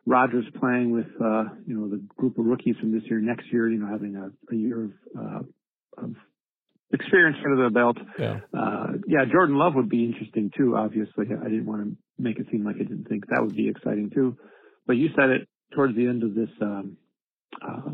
[0.05, 3.69] Rodgers playing with uh, you know the group of rookies from this year, next year,
[3.69, 6.15] you know, having a, a year of, uh, of
[6.91, 7.97] experience under the belt.
[8.19, 8.39] Yeah.
[8.53, 10.75] Uh, yeah, Jordan Love would be interesting too.
[10.77, 13.67] Obviously, I didn't want to make it seem like I didn't think that would be
[13.67, 14.37] exciting too.
[14.85, 16.97] But you said it towards the end of this um,
[17.61, 17.91] uh,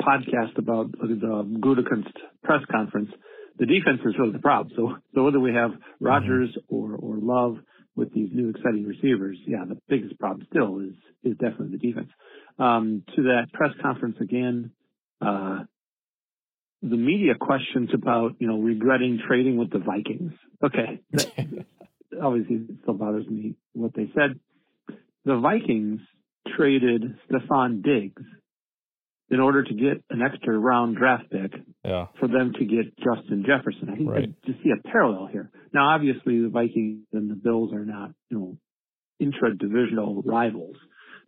[0.00, 2.12] podcast about the Gutekunst
[2.44, 3.10] press conference,
[3.58, 4.74] the defense is really the problem.
[4.76, 5.70] So, so whether we have
[6.00, 6.74] Rodgers mm-hmm.
[6.74, 7.56] or, or Love
[7.96, 12.10] with these new exciting receivers, yeah, the biggest problem still is, is definitely the defense.
[12.58, 14.72] Um, to that press conference again,
[15.20, 15.60] uh,
[16.82, 20.32] the media questions about, you know, regretting trading with the Vikings.
[20.62, 21.00] Okay.
[21.12, 21.32] That,
[22.22, 24.38] obviously it still bothers me what they said.
[25.24, 26.00] The Vikings
[26.56, 28.22] traded Stefon Diggs
[29.30, 31.52] in order to get an extra round draft pick
[31.84, 32.06] yeah.
[32.20, 33.90] for them to get Justin Jefferson.
[33.90, 34.28] I think right.
[34.28, 35.50] I just see a parallel here.
[35.72, 38.56] Now, obviously, the Vikings and the Bills are not, you know,
[39.18, 40.76] intra-divisional rivals,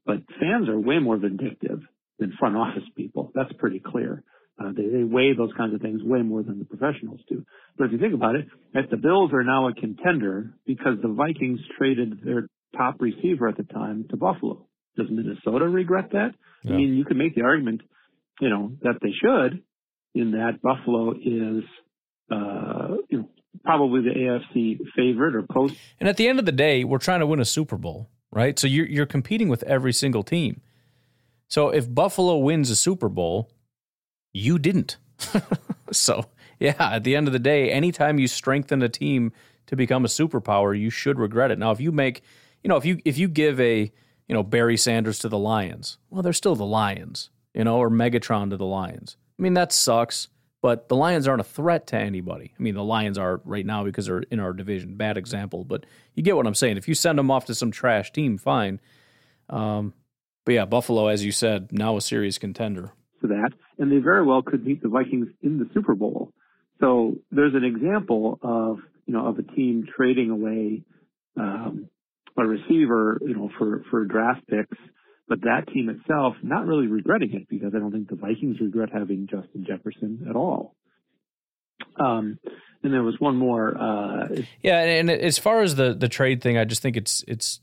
[0.06, 1.80] but fans are way more vindictive
[2.18, 3.32] than front office people.
[3.34, 4.22] That's pretty clear.
[4.60, 7.44] Uh, they, they weigh those kinds of things way more than the professionals do.
[7.76, 11.08] But if you think about it, if the Bills are now a contender because the
[11.08, 14.66] Vikings traded their top receiver at the time to Buffalo.
[14.96, 16.34] Does Minnesota regret that?
[16.62, 16.74] Yeah.
[16.74, 17.82] I mean, you can make the argument,
[18.40, 19.62] you know, that they should,
[20.14, 21.64] in that Buffalo is,
[22.30, 23.28] uh, you know,
[23.64, 25.74] probably the AFC favorite or post.
[26.00, 28.58] And at the end of the day, we're trying to win a Super Bowl, right?
[28.58, 30.60] So you're you're competing with every single team.
[31.48, 33.50] So if Buffalo wins a Super Bowl,
[34.32, 34.98] you didn't.
[35.92, 36.26] so
[36.58, 39.32] yeah, at the end of the day, anytime you strengthen a team
[39.66, 41.58] to become a superpower, you should regret it.
[41.58, 42.22] Now, if you make,
[42.62, 43.92] you know, if you if you give a
[44.28, 45.98] you know, Barry Sanders to the Lions.
[46.10, 49.16] Well, they're still the Lions, you know, or Megatron to the Lions.
[49.38, 50.28] I mean, that sucks,
[50.60, 52.52] but the Lions aren't a threat to anybody.
[52.58, 54.96] I mean, the Lions are right now because they're in our division.
[54.96, 56.76] Bad example, but you get what I'm saying.
[56.76, 58.80] If you send them off to some trash team, fine.
[59.48, 59.94] Um,
[60.44, 62.92] but yeah, Buffalo, as you said, now a serious contender.
[63.20, 66.32] For that, and they very well could beat the Vikings in the Super Bowl.
[66.80, 70.82] So there's an example of you know of a team trading away
[71.36, 71.88] um,
[72.38, 74.76] a receiver, you know, for, for draft picks.
[75.28, 78.88] But that team itself, not really regretting it because I don't think the Vikings regret
[78.92, 80.74] having Justin Jefferson at all.
[82.00, 82.38] Um,
[82.82, 83.76] and there was one more.
[83.76, 84.28] Uh,
[84.62, 87.60] yeah, and as far as the the trade thing, I just think it's it's.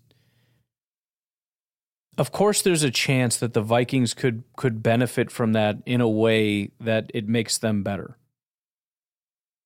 [2.18, 6.10] Of course, there's a chance that the Vikings could could benefit from that in a
[6.10, 8.18] way that it makes them better.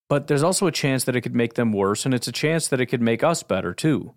[0.08, 2.66] But there's also a chance that it could make them worse, and it's a chance
[2.68, 4.14] that it could make us better too.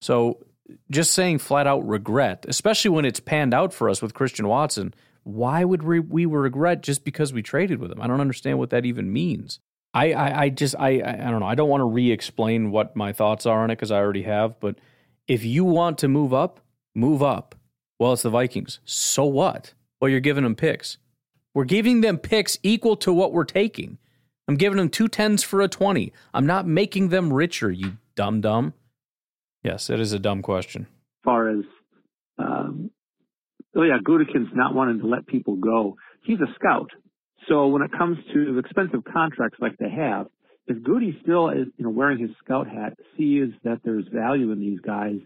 [0.00, 0.46] So
[0.90, 4.94] just saying flat out regret, especially when it's panned out for us with Christian Watson,
[5.22, 8.00] why would we, we regret just because we traded with him?
[8.00, 9.60] I don't understand what that even means.
[9.94, 11.46] I, I, I just I, I don't know.
[11.46, 14.60] I don't want to re-explain what my thoughts are on it because I already have.
[14.60, 14.76] But
[15.26, 16.60] if you want to move up,
[16.94, 17.54] move up.
[17.98, 18.80] Well, it's the Vikings.
[18.84, 19.72] So what?
[20.00, 20.98] Well, you're giving them picks.
[21.54, 23.96] We're giving them picks equal to what we're taking.
[24.46, 26.12] I'm giving them two tens for a twenty.
[26.34, 27.70] I'm not making them richer.
[27.70, 28.74] You dumb dumb.
[29.66, 30.82] Yes, it is a dumb question.
[30.82, 31.64] As far as,
[32.38, 32.92] um,
[33.74, 35.96] oh yeah, Gutekunst not wanting to let people go.
[36.22, 36.90] He's a scout.
[37.48, 40.28] So when it comes to expensive contracts like they have,
[40.68, 44.60] if Goody still is, you know, wearing his scout hat, sees that there's value in
[44.60, 45.18] these guys,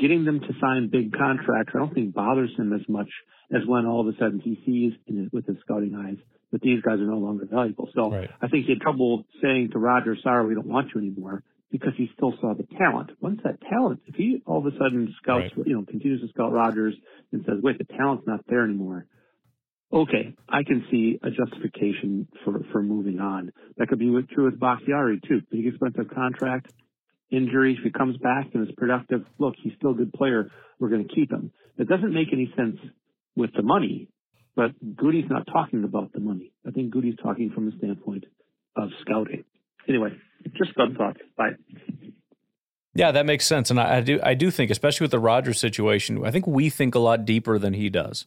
[0.00, 3.08] getting them to sign big contracts, I don't think bothers him as much
[3.52, 6.16] as when all of a sudden he sees his, with his scouting eyes
[6.50, 7.88] that these guys are no longer valuable.
[7.94, 8.30] So right.
[8.42, 11.92] I think he had trouble saying to Roger, sorry, we don't want you anymore because
[11.96, 13.10] he still saw the talent.
[13.20, 15.66] Once that talent, if he all of a sudden scouts, right.
[15.66, 16.94] you know, continues to scout Rodgers
[17.32, 19.06] and says, wait, the talent's not there anymore.
[19.92, 23.52] Okay, I can see a justification for, for moving on.
[23.76, 25.40] That could be true with Bakhtiari too.
[25.50, 26.72] Big expensive contract,
[27.30, 27.76] injury.
[27.76, 30.48] If he comes back and is productive, look, he's still a good player.
[30.78, 31.50] We're going to keep him.
[31.76, 32.76] It doesn't make any sense
[33.34, 34.08] with the money,
[34.54, 36.52] but Goody's not talking about the money.
[36.66, 38.24] I think Goody's talking from the standpoint
[38.76, 39.44] of scouting.
[39.90, 40.16] Anyway,
[40.56, 41.16] just fun thought.
[41.36, 41.50] Bye.
[42.94, 44.20] Yeah, that makes sense, and I, I, do.
[44.22, 47.58] I do think, especially with the Rodgers situation, I think we think a lot deeper
[47.58, 48.26] than he does.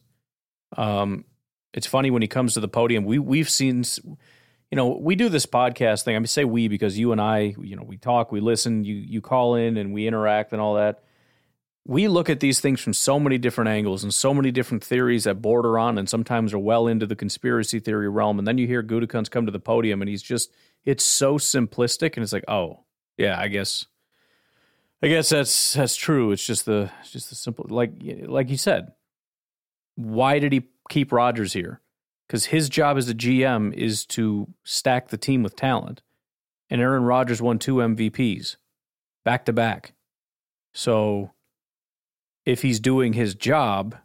[0.76, 1.24] Um,
[1.72, 3.04] it's funny when he comes to the podium.
[3.04, 6.16] We we've seen, you know, we do this podcast thing.
[6.16, 8.94] I mean, say we because you and I, you know, we talk, we listen, you
[8.94, 11.02] you call in, and we interact and all that.
[11.86, 15.24] We look at these things from so many different angles and so many different theories
[15.24, 18.38] that border on, and sometimes are well into the conspiracy theory realm.
[18.38, 20.50] And then you hear Gutekunst come to the podium, and he's just
[20.84, 22.80] it's so simplistic and it's like, oh,
[23.16, 23.86] yeah, I guess
[25.02, 26.32] I guess that's that's true.
[26.32, 27.92] It's just the it's just the simple like
[28.22, 28.92] like you said.
[29.96, 31.80] Why did he keep Rodgers here?
[32.26, 36.02] Because his job as a GM is to stack the team with talent.
[36.70, 38.56] And Aaron Rodgers won two MVPs
[39.24, 39.92] back to back.
[40.72, 41.32] So
[42.46, 43.96] if he's doing his job,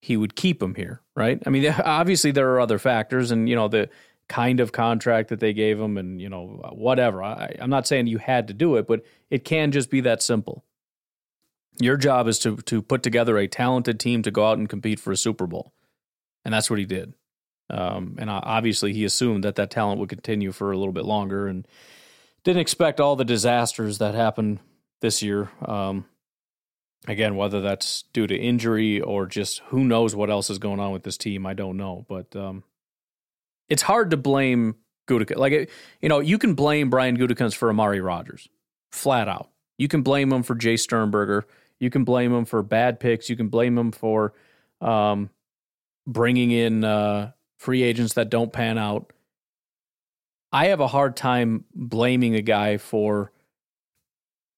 [0.00, 1.42] he would keep him here, right?
[1.46, 3.90] I mean, obviously there are other factors, and you know the
[4.28, 8.08] kind of contract that they gave him and you know whatever I, i'm not saying
[8.08, 10.64] you had to do it but it can just be that simple
[11.80, 15.00] your job is to to put together a talented team to go out and compete
[15.00, 15.72] for a super bowl
[16.44, 17.14] and that's what he did
[17.70, 21.48] Um, and obviously, he assumed that that talent would continue for a little bit longer
[21.48, 21.66] and
[22.44, 24.60] didn't expect all the disasters that happened
[25.00, 25.50] this year.
[25.66, 26.06] Um,
[27.08, 30.92] again, whether that's due to injury or just who knows what else is going on
[30.92, 32.06] with this team, I don't know.
[32.08, 32.64] But um,
[33.68, 34.76] it's hard to blame
[35.08, 35.36] Gutekunst.
[35.36, 38.48] Like, you know, you can blame Brian Gutekunst for Amari Rodgers,
[38.92, 39.50] flat out.
[39.78, 41.46] You can blame him for Jace Sternberger.
[41.80, 43.30] You can blame him for bad picks.
[43.30, 44.34] You can blame him for
[44.80, 45.30] um,
[46.06, 49.12] bringing in uh, free agents that don't pan out.
[50.50, 53.32] I have a hard time blaming a guy for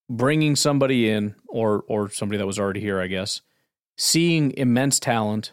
[0.09, 3.40] bringing somebody in or or somebody that was already here, I guess,
[3.96, 5.53] seeing immense talent,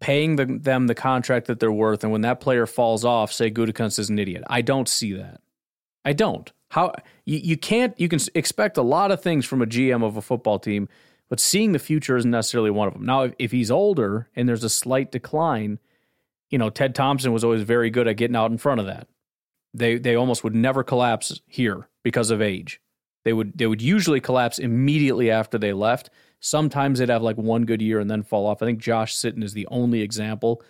[0.00, 3.50] paying the, them the contract that they're worth, and when that player falls off, say
[3.50, 4.44] Gutekunst is an idiot.
[4.48, 5.40] I don't see that.
[6.04, 6.52] I don't.
[6.70, 6.92] How
[7.24, 10.22] you, you can't you can expect a lot of things from a GM of a
[10.22, 10.88] football team,
[11.28, 13.06] but seeing the future isn't necessarily one of them.
[13.06, 15.78] Now, if, if he's older and there's a slight decline,
[16.50, 19.08] you know, Ted Thompson was always very good at getting out in front of that.
[19.72, 22.80] They they almost would never collapse here because of age.
[23.24, 26.10] They would they would usually collapse immediately after they left.
[26.44, 28.60] Sometimes they'd have like one good year and then fall off.
[28.60, 30.62] I think Josh Sitton is the only example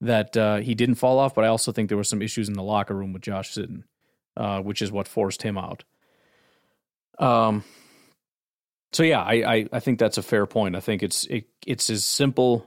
[0.00, 2.54] that uh, he didn't fall off, but I also think there were some issues in
[2.54, 3.82] the locker room with Josh Sitton,
[4.36, 5.82] uh, which is what forced him out.
[7.18, 7.64] Um.
[8.92, 10.76] So yeah, I, I, I think that's a fair point.
[10.76, 12.64] I think it's it, it's as simple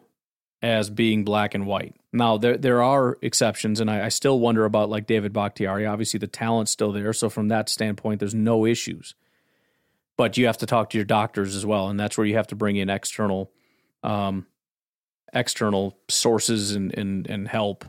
[0.62, 1.96] as being black and white.
[2.12, 5.86] Now there there are exceptions, and I, I, still wonder about like David Bakhtiari.
[5.86, 9.16] Obviously, the talent's still there, so from that standpoint, there's no issues.
[10.22, 12.46] But you have to talk to your doctors as well, and that's where you have
[12.48, 13.52] to bring in external,
[14.04, 14.46] um,
[15.34, 17.86] external sources and and and help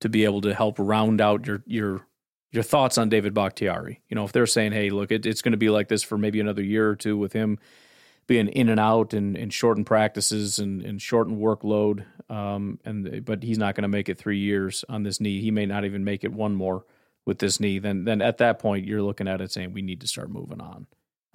[0.00, 2.06] to be able to help round out your your
[2.50, 4.00] your thoughts on David Bakhtiari.
[4.08, 6.16] You know, if they're saying, "Hey, look, it, it's going to be like this for
[6.16, 7.58] maybe another year or two with him."
[8.28, 12.04] being in and out and, and shortened practices and, and shortened workload.
[12.28, 15.40] Um, and but he's not going to make it three years on this knee.
[15.40, 16.84] He may not even make it one more
[17.24, 17.78] with this knee.
[17.78, 20.60] Then then at that point you're looking at it saying we need to start moving
[20.60, 20.86] on,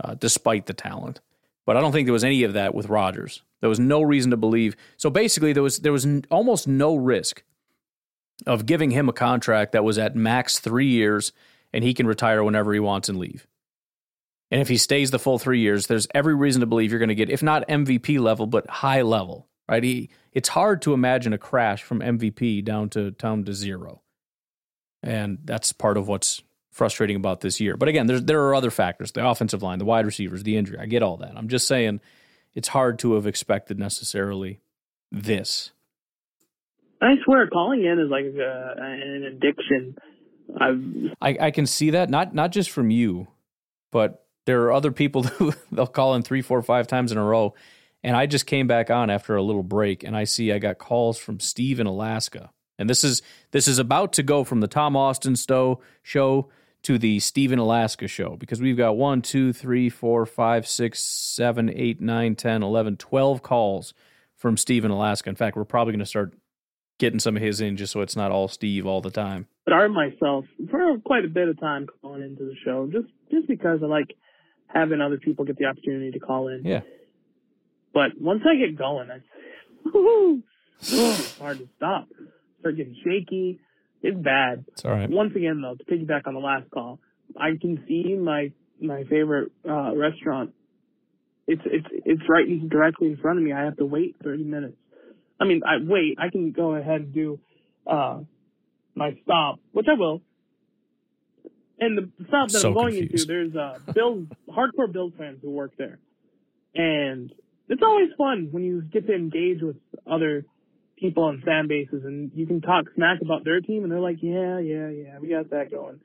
[0.04, 1.22] uh, despite the talent.
[1.66, 3.44] But I don't think there was any of that with Rodgers.
[3.62, 4.76] There was no reason to believe.
[4.98, 7.44] So basically, there was there was almost no risk
[8.48, 11.32] of giving him a contract that was at max three years,
[11.72, 13.48] and he can retire whenever he wants and leave.
[14.50, 17.10] And if he stays the full three years, there's every reason to believe you're going
[17.10, 19.84] to get, if not MVP level, but high level, right?
[19.84, 24.02] He, it's hard to imagine a crash from MVP down to down to zero,
[25.04, 27.78] and that's part of what's frustrating about this year.
[27.78, 30.80] But again, there's there are other factors: the offensive line, the wide receivers, the injury.
[30.80, 31.34] I get all that.
[31.36, 32.02] I'm just saying,
[32.54, 34.60] it's hard to have expected necessarily
[35.12, 35.72] this.
[37.02, 39.98] I swear, calling in is like uh, an addiction.
[40.60, 41.16] I've...
[41.22, 43.28] I I can see that not not just from you,
[43.92, 47.24] but there are other people who they'll call in three, four, five times in a
[47.24, 47.54] row.
[48.04, 50.80] And I just came back on after a little break and I see I got
[50.80, 52.52] calls from Steve in Alaska.
[52.80, 56.50] And this is this is about to go from the Tom Austin Stowe show
[56.84, 61.02] to the Steve in Alaska show because we've got one, two, three, four, five, six,
[61.02, 63.94] seven, eight, nine, ten, eleven, twelve calls
[64.36, 65.30] from Steve in Alaska.
[65.30, 66.34] In fact, we're probably going to start
[66.98, 69.48] getting some of his in just so it's not all Steve all the time.
[69.66, 73.48] But I myself for quite a bit of time calling into the show just just
[73.48, 74.16] because I like
[74.68, 76.64] having other people get the opportunity to call in.
[76.64, 76.82] Yeah.
[77.94, 79.10] But once I get going,
[80.82, 82.08] it's hard to stop.
[82.60, 83.60] Start getting shaky.
[84.02, 84.66] It's bad.
[84.70, 85.10] It's all right.
[85.10, 87.00] Once again, though, to piggyback on the last call,
[87.38, 90.54] I can see my my favorite uh, restaurant.
[91.48, 93.54] It's it's it's right directly in front of me.
[93.54, 94.78] I have to wait 30 minutes.
[95.40, 96.18] I mean, I wait.
[96.20, 97.40] I can go ahead and do
[97.86, 98.20] uh,
[98.96, 100.22] my stop, which I will,
[101.80, 103.30] and the stop that so I'm going confused.
[103.30, 106.00] into, there's uh, Bills, hardcore Bills fans who work there,
[106.76, 107.32] and
[107.70, 109.78] it's always fun when you get to engage with
[110.10, 110.46] other
[111.02, 114.18] people on fan bases, and you can talk smack about their team, and they're like,
[114.22, 116.00] yeah, yeah, yeah, we got that going,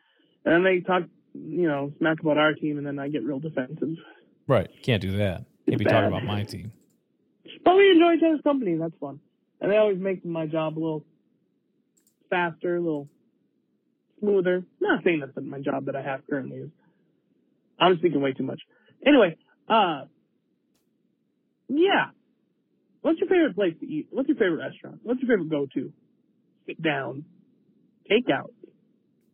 [0.44, 1.02] and then they talk,
[1.35, 3.96] you know, smack about our team, and then I get real defensive.
[4.49, 5.44] Right, can't do that.
[5.68, 5.92] Can't be bad.
[5.92, 6.72] talking about my team.
[7.64, 9.20] But we enjoy each other's company, that's fun.
[9.61, 11.05] And they always make my job a little
[12.30, 13.09] faster, a little
[14.20, 14.64] smoother.
[14.80, 16.70] Not saying that my job that I have currently is.
[17.78, 18.61] I'm speaking way too much.
[19.05, 19.36] Anyway,
[19.68, 20.05] uh,
[21.68, 22.07] yeah.
[23.07, 24.09] What's your favorite place to eat?
[24.11, 24.98] What's your favorite restaurant?
[25.04, 25.92] What's your favorite go-to?
[26.66, 27.24] Sit down,
[28.11, 28.50] takeout,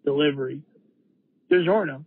[0.05, 0.61] delivery,
[1.51, 2.05] DiGiorno,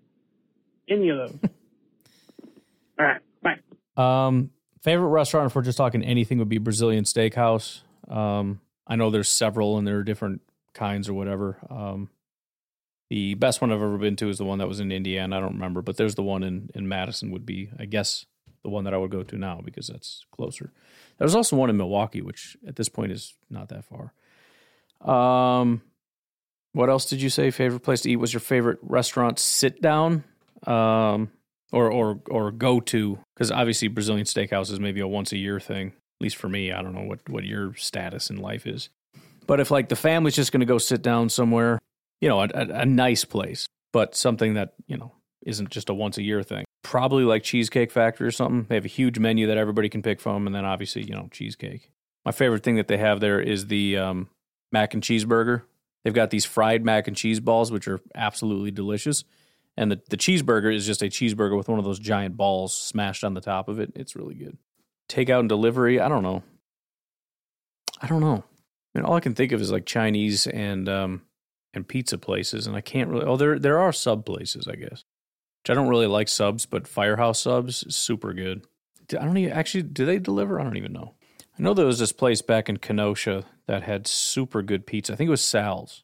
[0.88, 1.40] any of those.
[3.00, 3.58] All right, bye.
[3.98, 4.52] Um,
[4.84, 7.82] favorite restaurant, if we're just talking anything, would be Brazilian Steakhouse.
[8.08, 10.44] Um, I know there's several and there are different
[10.76, 11.58] kinds or whatever.
[11.68, 12.12] Um,
[13.10, 15.38] the best one I've ever been to is the one that was in Indiana.
[15.38, 18.28] I don't remember, but there's the one in, in Madison would be, I guess,
[18.66, 20.72] the one that I would go to now because that's closer.
[21.20, 24.12] There's also one in Milwaukee, which at this point is not that far.
[25.08, 25.84] Um,
[26.74, 27.52] what else did you say?
[27.52, 30.24] Favorite place to eat was your favorite restaurant sit down,
[30.66, 31.30] um,
[31.72, 33.20] or or or go to?
[33.36, 35.90] Because obviously Brazilian steakhouse is maybe a once a year thing.
[35.90, 38.90] At least for me, I don't know what what your status in life is.
[39.46, 41.78] But if like the family's just going to go sit down somewhere,
[42.20, 45.12] you know, a, a, a nice place, but something that you know
[45.46, 46.66] isn't just a once a year thing.
[46.86, 48.68] Probably like Cheesecake Factory or something.
[48.70, 51.28] They have a huge menu that everybody can pick from, and then obviously you know
[51.32, 51.90] cheesecake.
[52.24, 54.30] My favorite thing that they have there is the um,
[54.72, 55.64] mac and cheeseburger.
[56.04, 59.24] They've got these fried mac and cheese balls, which are absolutely delicious.
[59.76, 63.24] And the, the cheeseburger is just a cheeseburger with one of those giant balls smashed
[63.24, 63.92] on the top of it.
[63.96, 64.56] It's really good.
[65.10, 66.44] Takeout and delivery, I don't know.
[68.00, 68.44] I don't know.
[68.94, 71.24] I mean, all I can think of is like Chinese and um,
[71.74, 73.26] and pizza places, and I can't really.
[73.26, 75.04] Oh, there there are sub places, I guess.
[75.66, 78.68] Which I don't really like subs, but Firehouse subs super good.
[79.20, 79.82] I don't even actually.
[79.82, 80.60] Do they deliver?
[80.60, 81.16] I don't even know.
[81.58, 85.14] I know there was this place back in Kenosha that had super good pizza.
[85.14, 86.04] I think it was Sal's.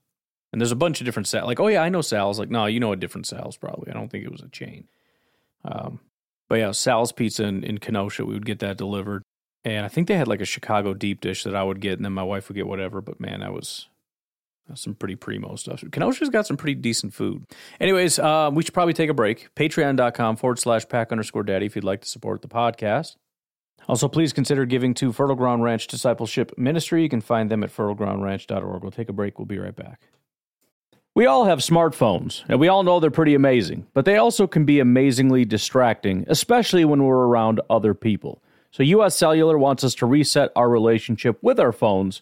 [0.51, 1.45] And there's a bunch of different Sal's.
[1.45, 2.39] Like, oh yeah, I know Sal's.
[2.39, 3.91] Like, no, you know a different Sal's probably.
[3.91, 4.87] I don't think it was a chain.
[5.63, 5.99] Um,
[6.49, 9.21] but yeah, Sal's Pizza in, in Kenosha, we would get that delivered.
[9.63, 12.05] And I think they had like a Chicago deep dish that I would get, and
[12.05, 12.99] then my wife would get whatever.
[12.99, 13.89] But man, that was
[14.75, 15.83] some pretty primo stuff.
[15.91, 17.45] Kenosha's got some pretty decent food.
[17.79, 19.53] Anyways, uh, we should probably take a break.
[19.55, 23.15] Patreon.com forward slash pack underscore daddy if you'd like to support the podcast.
[23.87, 27.03] Also, please consider giving to Fertile Ground Ranch Discipleship Ministry.
[27.03, 28.81] You can find them at fertilegroundranch.org.
[28.81, 29.39] We'll take a break.
[29.39, 30.01] We'll be right back.
[31.13, 34.63] We all have smartphones, and we all know they're pretty amazing, but they also can
[34.63, 38.41] be amazingly distracting, especially when we're around other people.
[38.71, 42.21] So, US Cellular wants us to reset our relationship with our phones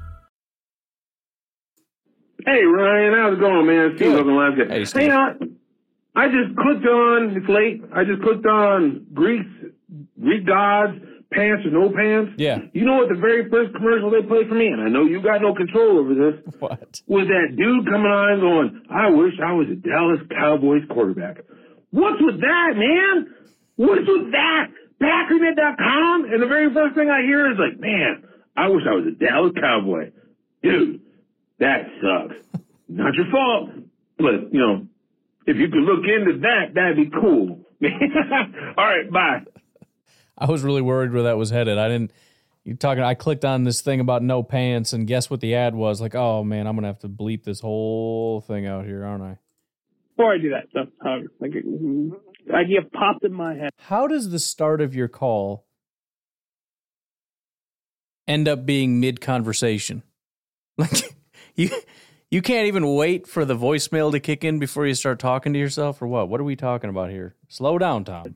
[2.45, 3.93] Hey Ryan, how's it going, man?
[3.95, 4.53] Steve Logan Live.
[4.69, 5.01] Hey, Steve.
[5.03, 5.33] Hey, I,
[6.15, 7.35] I just clicked on.
[7.37, 7.81] It's late.
[7.93, 9.49] I just clicked on Greeks,
[10.19, 10.97] Greek gods,
[11.31, 12.33] pants or no pants.
[12.37, 12.59] Yeah.
[12.73, 13.09] You know what?
[13.09, 15.99] The very first commercial they played for me, and I know you got no control
[15.99, 16.41] over this.
[16.59, 17.01] What?
[17.07, 18.81] Was that dude coming on going?
[18.89, 21.41] I wish I was a Dallas Cowboys quarterback.
[21.89, 23.33] What's with that, man?
[23.77, 24.67] What's with that?
[25.01, 28.23] Packernet.com, and the very first thing I hear is like, man,
[28.55, 30.11] I wish I was a Dallas Cowboy.
[30.61, 31.01] Dude,
[31.61, 32.61] that sucks.
[32.89, 33.69] Not your fault,
[34.17, 34.87] but you know,
[35.45, 37.59] if you could look into that, that'd be cool.
[38.77, 39.41] All right, bye.
[40.37, 41.77] I was really worried where that was headed.
[41.77, 42.11] I didn't.
[42.63, 43.03] You talking?
[43.03, 46.01] I clicked on this thing about no pants, and guess what the ad was?
[46.01, 49.37] Like, oh man, I'm gonna have to bleep this whole thing out here, aren't I?
[50.15, 50.87] Before I do that stuff,
[51.39, 51.53] like
[52.53, 53.69] idea popped in my head.
[53.77, 55.65] How does the start of your call
[58.27, 60.03] end up being mid conversation?
[60.77, 61.13] Like
[61.55, 61.69] you
[62.29, 65.59] you can't even wait for the voicemail to kick in before you start talking to
[65.59, 66.29] yourself or what?
[66.29, 67.35] What are we talking about here?
[67.49, 68.35] Slow down, Tom.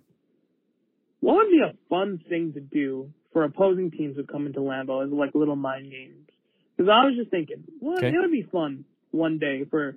[1.22, 5.06] What would be a fun thing to do for opposing teams who come into Lambeau
[5.06, 6.28] as like little mind games?
[6.76, 8.10] Because I was just thinking, well, Okay.
[8.10, 9.96] it would be fun one day for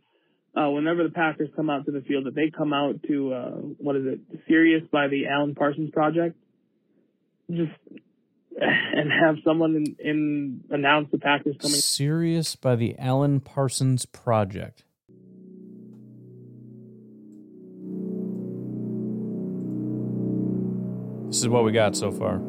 [0.57, 3.51] uh, whenever the Packers come out to the field that they come out to uh,
[3.79, 6.37] what is it, Sirius by the Alan Parsons Project.
[7.51, 7.73] Just
[8.61, 11.77] and have someone in, in announce the Packers coming.
[11.77, 14.83] Sirius by the Alan Parsons Project.
[21.29, 22.41] This is what we got so far.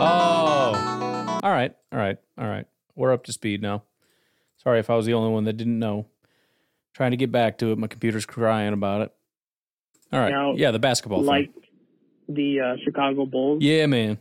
[0.00, 1.40] Oh.
[1.42, 1.74] All right.
[1.92, 2.18] All right.
[2.36, 2.66] All right.
[2.96, 3.84] We're up to speed now.
[4.56, 6.06] Sorry if I was the only one that didn't know.
[6.94, 7.78] Trying to get back to it.
[7.78, 9.12] My computer's crying about it.
[10.12, 10.30] All right.
[10.30, 11.62] Now, yeah, the basketball like thing.
[12.28, 13.62] The uh, Chicago Bulls.
[13.62, 14.18] Yeah, man.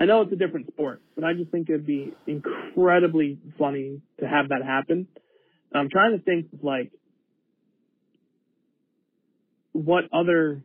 [0.00, 4.26] I know it's a different sport, but I just think it'd be incredibly funny to
[4.26, 5.06] have that happen.
[5.72, 6.92] I'm trying to think of like
[9.72, 10.62] what other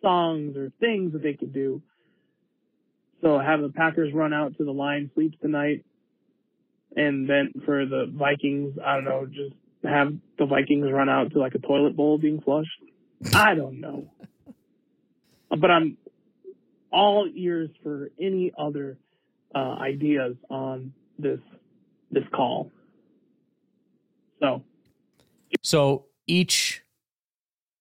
[0.00, 1.82] songs or things that they could do.
[3.22, 5.84] So have the Packers run out to the line sleeps tonight,
[6.94, 11.38] and then for the Vikings, I don't know, just have the Vikings run out to
[11.38, 12.70] like a toilet bowl being flushed.
[13.34, 14.12] I don't know,
[15.50, 15.96] but I'm
[16.92, 18.98] all ears for any other
[19.54, 21.40] uh, ideas on this
[22.10, 22.70] this call.
[24.40, 24.62] So
[25.62, 26.82] So each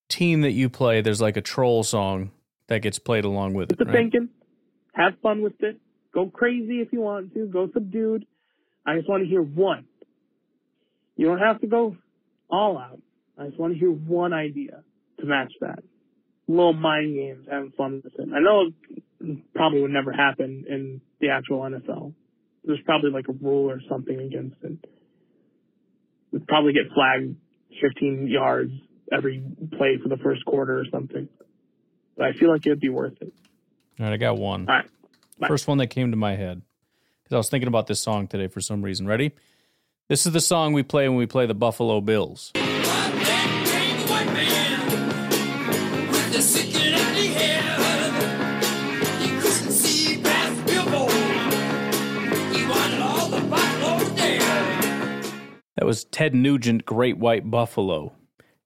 [0.10, 2.32] team that you play, there's like a troll song
[2.68, 3.78] that gets played along with it.
[3.78, 3.94] The right?
[3.94, 4.30] thinking,
[4.94, 5.80] have fun with it,
[6.14, 8.26] go crazy if you want to, go subdued.
[8.86, 9.86] I just want to hear one.
[11.16, 11.98] You don't have to go
[12.50, 13.02] all out.
[13.38, 14.84] I just want to hear one idea
[15.20, 15.84] to match that.
[16.48, 18.30] Little mind games, having fun with it.
[18.34, 18.72] I know
[19.22, 22.14] it probably would never happen in the actual NFL.
[22.64, 24.78] There's probably like a rule or something against it.
[26.32, 27.36] Would probably get flagged
[27.82, 28.72] 15 yards
[29.12, 29.44] every
[29.78, 31.28] play for the first quarter or something.
[32.18, 33.34] But I feel like it'd be worth it.
[34.00, 34.68] All right, I got one.
[34.68, 34.86] All right.
[35.40, 35.48] Bye.
[35.48, 36.62] First one that came to my head
[37.24, 39.08] because I was thinking about this song today for some reason.
[39.08, 39.34] Ready?
[40.08, 42.52] This is the song we play when we play the Buffalo Bills.
[55.78, 58.14] That was Ted Nugent, Great White Buffalo.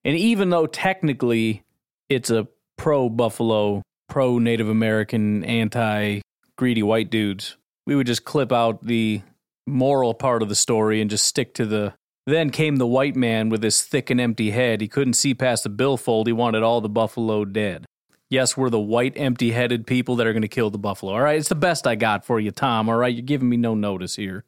[0.04, 1.64] And even though technically
[2.08, 2.48] it's a
[2.78, 6.22] pro Buffalo, pro Native American, anti
[6.56, 9.22] greedy white dudes, we would just clip out the
[9.66, 11.94] moral part of the story and just stick to the.
[12.26, 14.82] Then came the white man with his thick and empty head.
[14.82, 16.28] He couldn't see past the billfold.
[16.28, 17.86] He wanted all the buffalo dead.
[18.30, 21.14] Yes, we're the white, empty headed people that are going to kill the buffalo.
[21.14, 22.88] All right, it's the best I got for you, Tom.
[22.88, 24.44] All right, you're giving me no notice here.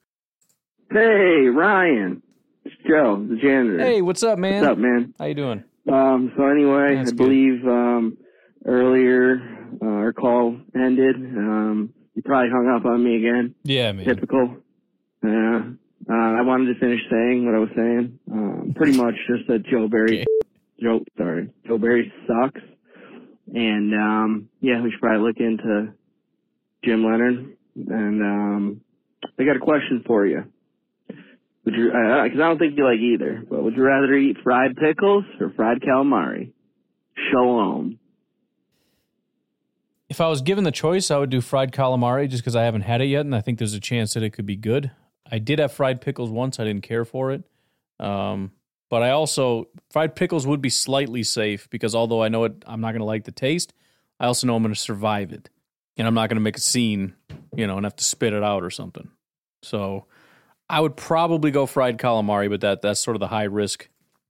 [0.91, 2.22] Hey, Ryan.
[2.64, 3.80] It's Joe, the janitor.
[3.80, 4.62] Hey, what's up, man?
[4.62, 5.14] What's up, man?
[5.18, 5.64] How you doing?
[5.91, 8.18] Um, so anyway, That's I believe um,
[8.66, 9.41] earlier
[9.82, 11.16] uh, our call ended.
[11.16, 13.55] Um, you probably hung up on me again.
[13.64, 14.05] Yeah, man.
[14.05, 14.57] Typical.
[15.24, 15.62] Yeah.
[16.09, 18.20] Uh, I wanted to finish saying what I was saying.
[18.32, 20.26] Um, pretty much just that Joe Barry,
[20.82, 22.62] Joe, sorry, Joe Barry sucks.
[23.53, 25.93] And um, yeah, we should probably look into
[26.84, 27.55] Jim Leonhard.
[27.76, 28.82] And um,
[29.39, 30.43] I got a question for you.
[31.66, 31.88] Would you?
[31.88, 33.43] Because I don't think you like either.
[33.47, 36.53] But would you rather eat fried pickles or fried calamari?
[37.30, 37.99] Shalom.
[40.09, 42.82] If I was given the choice, I would do fried calamari just because I haven't
[42.82, 44.91] had it yet, and I think there's a chance that it could be good.
[45.32, 46.59] I did have fried pickles once.
[46.59, 47.43] I didn't care for it.
[47.99, 48.51] Um,
[48.89, 52.82] but I also fried pickles would be slightly safe because although I know it, I'm
[52.82, 53.74] not going to like the taste.
[54.20, 55.49] I also know I'm going to survive it,
[55.95, 57.14] and I'm not going to make a scene,
[57.55, 59.09] you know, and have to spit it out or something.
[59.62, 60.07] So
[60.72, 63.90] I would probably go fried calamari, but that that's sort of the high risk,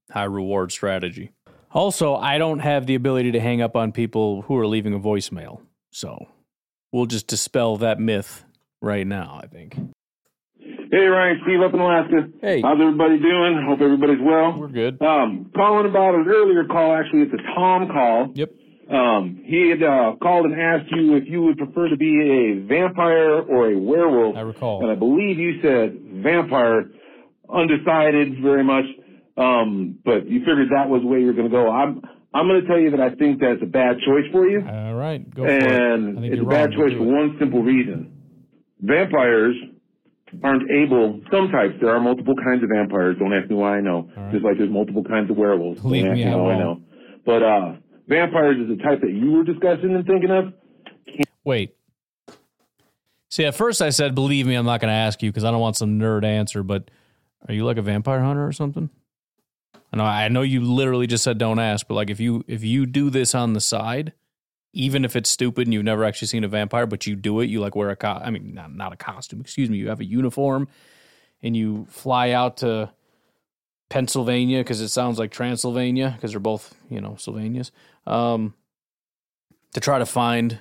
[0.09, 1.31] high reward strategy.
[1.71, 4.99] Also, I don't have the ability to hang up on people who are leaving a
[4.99, 5.61] voicemail.
[5.91, 6.27] So
[6.91, 8.43] we'll just dispel that myth
[8.81, 9.75] right now, I think.
[10.57, 12.27] Hey, Ryan, Steve up in Alaska.
[12.41, 12.61] Hey.
[12.61, 13.63] How's everybody doing?
[13.65, 14.57] Hope everybody's well.
[14.57, 15.01] We're good.
[15.01, 18.31] Um, calling about an earlier call, actually, it's a Tom call.
[18.33, 18.49] Yep.
[18.91, 22.67] Um, he had uh, called and asked you if you would prefer to be a
[22.67, 24.35] vampire or a werewolf.
[24.35, 24.81] I recall.
[24.83, 26.91] And I believe you said vampire,
[27.49, 28.85] undecided very much.
[29.37, 31.71] Um, but you figured that was the way you were going to go.
[31.71, 32.01] I'm
[32.33, 34.61] I'm going to tell you that I think that's a bad choice for you.
[34.65, 35.63] All right, go for it.
[35.63, 38.11] and it's a bad choice for one simple reason.
[38.81, 39.55] Vampires
[40.43, 43.17] aren't able, some types, there are multiple kinds of vampires.
[43.19, 44.09] Don't ask me why I know.
[44.31, 45.81] Just like there's multiple kinds of werewolves.
[45.81, 46.81] Believe Don't ask me, me how I know.
[47.25, 47.73] But, uh,
[48.07, 50.53] vampires is the type that you were discussing and thinking of.
[51.43, 51.75] Wait.
[53.29, 55.51] See, at first I said, believe me, I'm not going to ask you because I
[55.51, 56.91] don't want some nerd answer, but
[57.47, 58.89] are you like a vampire hunter or something?
[59.93, 62.63] I know, I know you literally just said don't ask, but like if you if
[62.63, 64.13] you do this on the side,
[64.73, 67.47] even if it's stupid and you've never actually seen a vampire, but you do it,
[67.47, 69.99] you like wear a co- I mean not not a costume, excuse me, you have
[69.99, 70.67] a uniform
[71.43, 72.91] and you fly out to
[73.91, 77.71] Pennsylvania because it sounds like Transylvania because they're both, you know, Sylvanias.
[78.07, 78.55] Um,
[79.73, 80.59] to try to find.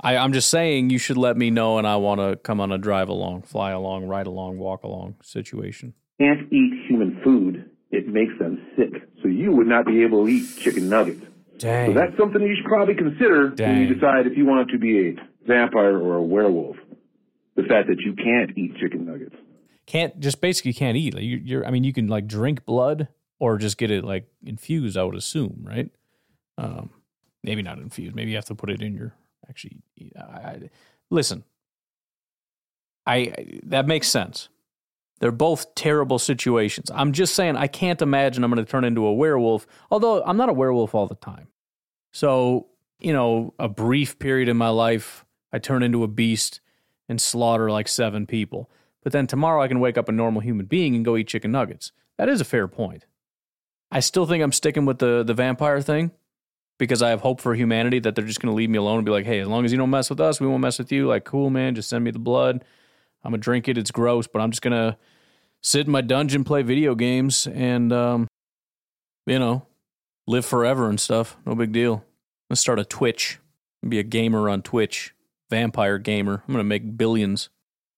[0.00, 2.70] I, I'm just saying you should let me know, and I want to come on
[2.70, 5.94] a drive along, fly along, ride along, walk along situation.
[6.20, 7.68] Can't eat human food.
[7.90, 8.92] It makes them sick.
[9.22, 11.24] So you would not be able to eat chicken nuggets.
[11.58, 11.88] Dang.
[11.88, 15.08] So that's something you should probably consider when you decide if you want to be
[15.08, 15.16] a
[15.46, 16.76] vampire or a werewolf.
[17.56, 19.34] The fact that you can't eat chicken nuggets.
[19.86, 21.14] Can't just basically can't eat.
[21.14, 21.66] Like you, you're.
[21.66, 23.08] I mean, you can like drink blood
[23.38, 24.96] or just get it like infused.
[24.96, 25.90] I would assume, right?
[26.58, 26.90] Um,
[27.44, 28.14] maybe not infused.
[28.14, 29.14] Maybe you have to put it in your
[29.48, 29.78] actually.
[30.18, 30.70] I, I,
[31.10, 31.44] listen,
[33.06, 34.48] I, I that makes sense.
[35.20, 36.90] They're both terrible situations.
[36.92, 39.66] I'm just saying I can't imagine I'm going to turn into a werewolf.
[39.90, 41.48] Although I'm not a werewolf all the time.
[42.12, 42.66] So
[42.98, 46.60] you know, a brief period in my life, I turn into a beast
[47.08, 48.70] and slaughter like seven people.
[49.06, 51.52] But then tomorrow I can wake up a normal human being and go eat chicken
[51.52, 51.92] nuggets.
[52.18, 53.06] That is a fair point.
[53.88, 56.10] I still think I'm sticking with the the vampire thing
[56.76, 59.06] because I have hope for humanity that they're just going to leave me alone and
[59.06, 60.90] be like, "Hey, as long as you don't mess with us, we won't mess with
[60.90, 62.64] you." Like, cool, man, just send me the blood.
[63.22, 63.78] I'm gonna drink it.
[63.78, 64.98] It's gross, but I'm just gonna
[65.62, 68.26] sit in my dungeon, play video games, and um,
[69.24, 69.66] you know,
[70.26, 71.36] live forever and stuff.
[71.46, 72.04] No big deal.
[72.50, 73.38] Let's start a Twitch.
[73.88, 75.14] Be a gamer on Twitch.
[75.48, 76.42] Vampire gamer.
[76.48, 77.50] I'm gonna make billions.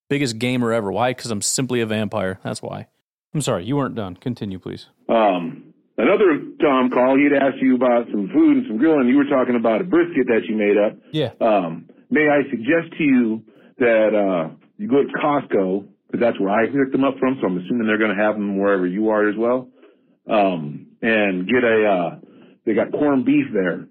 [0.08, 0.90] Biggest gamer ever.
[0.90, 1.10] Why?
[1.10, 2.40] Because I'm simply a vampire.
[2.42, 2.86] That's why.
[3.34, 4.16] I'm sorry, you weren't done.
[4.16, 4.86] Continue, please.
[5.08, 9.08] Um, another Tom call, he'd asked you about some food and some grilling.
[9.08, 10.96] You were talking about a brisket that you made up.
[11.12, 11.32] Yeah.
[11.40, 13.42] Um, may I suggest to you
[13.78, 17.36] that uh, you go to Costco because that's where I picked them up from.
[17.40, 19.68] So I'm assuming they're going to have them wherever you are as well.
[20.28, 22.18] Um, and get a uh,
[22.64, 23.88] they got corned beef there.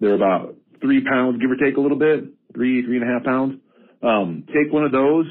[0.00, 3.24] They're about three pounds, give or take a little bit, three three and a half
[3.24, 3.60] pounds.
[4.02, 5.26] Um, take one of those,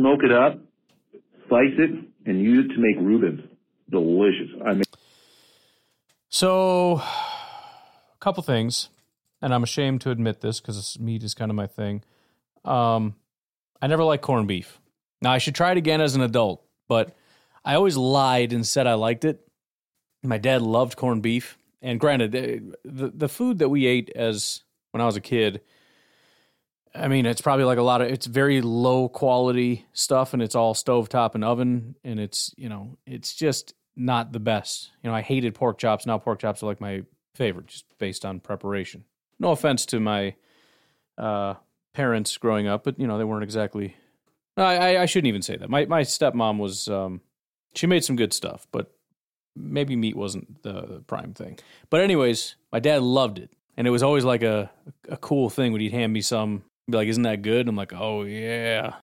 [0.00, 0.58] smoke it up,
[1.48, 1.90] slice it,
[2.24, 3.42] and use it to make Reubens.
[3.90, 4.48] Delicious.
[4.64, 4.82] I mean.
[6.28, 8.88] So, a couple things,
[9.42, 12.02] and I'm ashamed to admit this because meat is kind of my thing.
[12.64, 13.16] Um,
[13.82, 14.80] I never liked corned beef.
[15.20, 17.14] Now I should try it again as an adult, but
[17.64, 19.46] I always lied and said I liked it.
[20.22, 24.62] My dad loved corned beef, and granted, eh, the the food that we ate as
[24.92, 25.60] when I was a kid.
[26.94, 30.54] I mean, it's probably like a lot of it's very low quality stuff, and it's
[30.54, 34.90] all stovetop and oven, and it's you know it's just not the best.
[35.02, 36.06] You know, I hated pork chops.
[36.06, 37.02] Now pork chops are like my
[37.34, 39.04] favorite, just based on preparation.
[39.38, 40.34] No offense to my
[41.16, 41.54] uh,
[41.92, 43.96] parents growing up, but you know they weren't exactly.
[44.56, 45.70] I, I, I shouldn't even say that.
[45.70, 47.20] My my stepmom was um,
[47.74, 48.92] she made some good stuff, but
[49.56, 51.58] maybe meat wasn't the, prime thing.
[51.88, 54.70] But anyways, my dad loved it, and it was always like a
[55.08, 56.64] a cool thing when he'd hand me some.
[56.88, 58.94] Be like, "Isn't that good?" I'm like, "Oh yeah."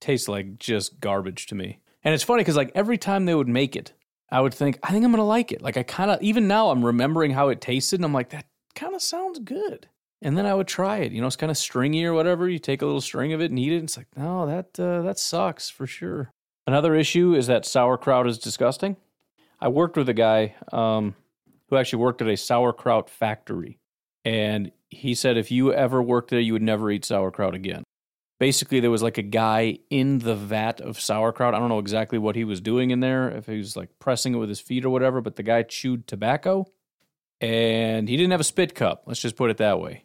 [0.00, 1.80] Tastes like just garbage to me.
[2.02, 3.92] And it's funny because like every time they would make it,
[4.30, 5.62] I would think, I think I'm gonna like it.
[5.62, 8.46] Like I kind of even now I'm remembering how it tasted, and I'm like, that
[8.74, 9.88] kind of sounds good.
[10.22, 11.12] And then I would try it.
[11.12, 12.48] You know, it's kind of stringy or whatever.
[12.48, 13.76] You take a little string of it and eat it.
[13.76, 16.30] And it's like, no, that uh, that sucks for sure.
[16.66, 18.96] Another issue is that sauerkraut is disgusting.
[19.60, 21.14] I worked with a guy um,
[21.68, 23.78] who actually worked at a sauerkraut factory,
[24.24, 27.84] and he said if you ever worked there, you would never eat sauerkraut again.
[28.40, 31.54] Basically, there was like a guy in the vat of sauerkraut.
[31.54, 34.34] I don't know exactly what he was doing in there, if he was like pressing
[34.34, 36.66] it with his feet or whatever, but the guy chewed tobacco
[37.40, 39.02] and he didn't have a spit cup.
[39.06, 40.04] Let's just put it that way.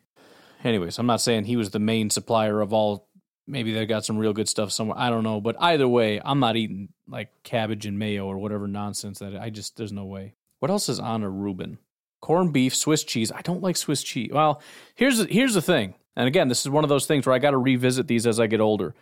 [0.64, 3.08] Anyways, I'm not saying he was the main supplier of all.
[3.48, 4.98] Maybe they got some real good stuff somewhere.
[5.00, 8.68] I don't know, but either way, I'm not eating like cabbage and mayo or whatever
[8.68, 10.36] nonsense that I just there's no way.
[10.60, 11.80] What else is on a Reuben?
[12.22, 13.32] Corned beef, Swiss cheese.
[13.32, 14.32] I don't like Swiss cheese.
[14.34, 14.62] Well,
[14.96, 15.96] here's here's the thing.
[16.16, 18.40] And again, this is one of those things where I got to revisit these as
[18.40, 18.94] I get older.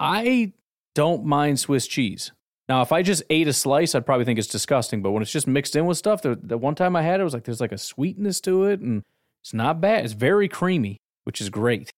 [0.00, 0.52] I
[0.94, 2.32] don't mind Swiss cheese.
[2.68, 5.02] Now, if I just ate a slice, I'd probably think it's disgusting.
[5.02, 7.22] But when it's just mixed in with stuff, the, the one time I had it,
[7.22, 9.02] it was like there's like a sweetness to it, and
[9.42, 10.04] it's not bad.
[10.04, 11.90] It's very creamy, which is great.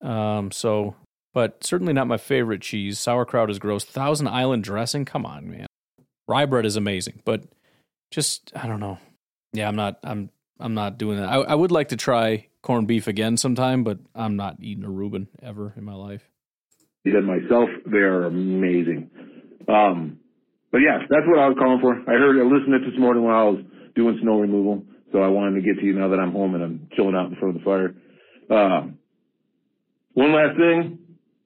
[0.00, 0.96] Um, so,
[1.34, 2.98] but certainly not my favorite cheese.
[2.98, 3.84] Sauerkraut is gross.
[3.84, 5.66] Thousand Island dressing, come on, man.
[6.26, 7.44] Rye bread is amazing, but
[8.10, 8.98] just I don't know.
[9.52, 9.98] Yeah, I'm not.
[10.02, 11.28] I'm I'm not doing that.
[11.28, 14.90] I, I would like to try corned beef again sometime, but I'm not eating a
[14.90, 16.22] Reuben ever in my life.
[17.04, 19.10] and myself, they are amazing.
[19.68, 20.18] Um,
[20.72, 21.94] but yeah, that's what I was calling for.
[21.94, 24.82] I heard, I listened to it this morning while I was doing snow removal,
[25.12, 27.30] so I wanted to get to you now that I'm home and I'm chilling out
[27.30, 27.94] in front of the fire.
[28.50, 28.98] Um,
[30.14, 30.98] one last thing,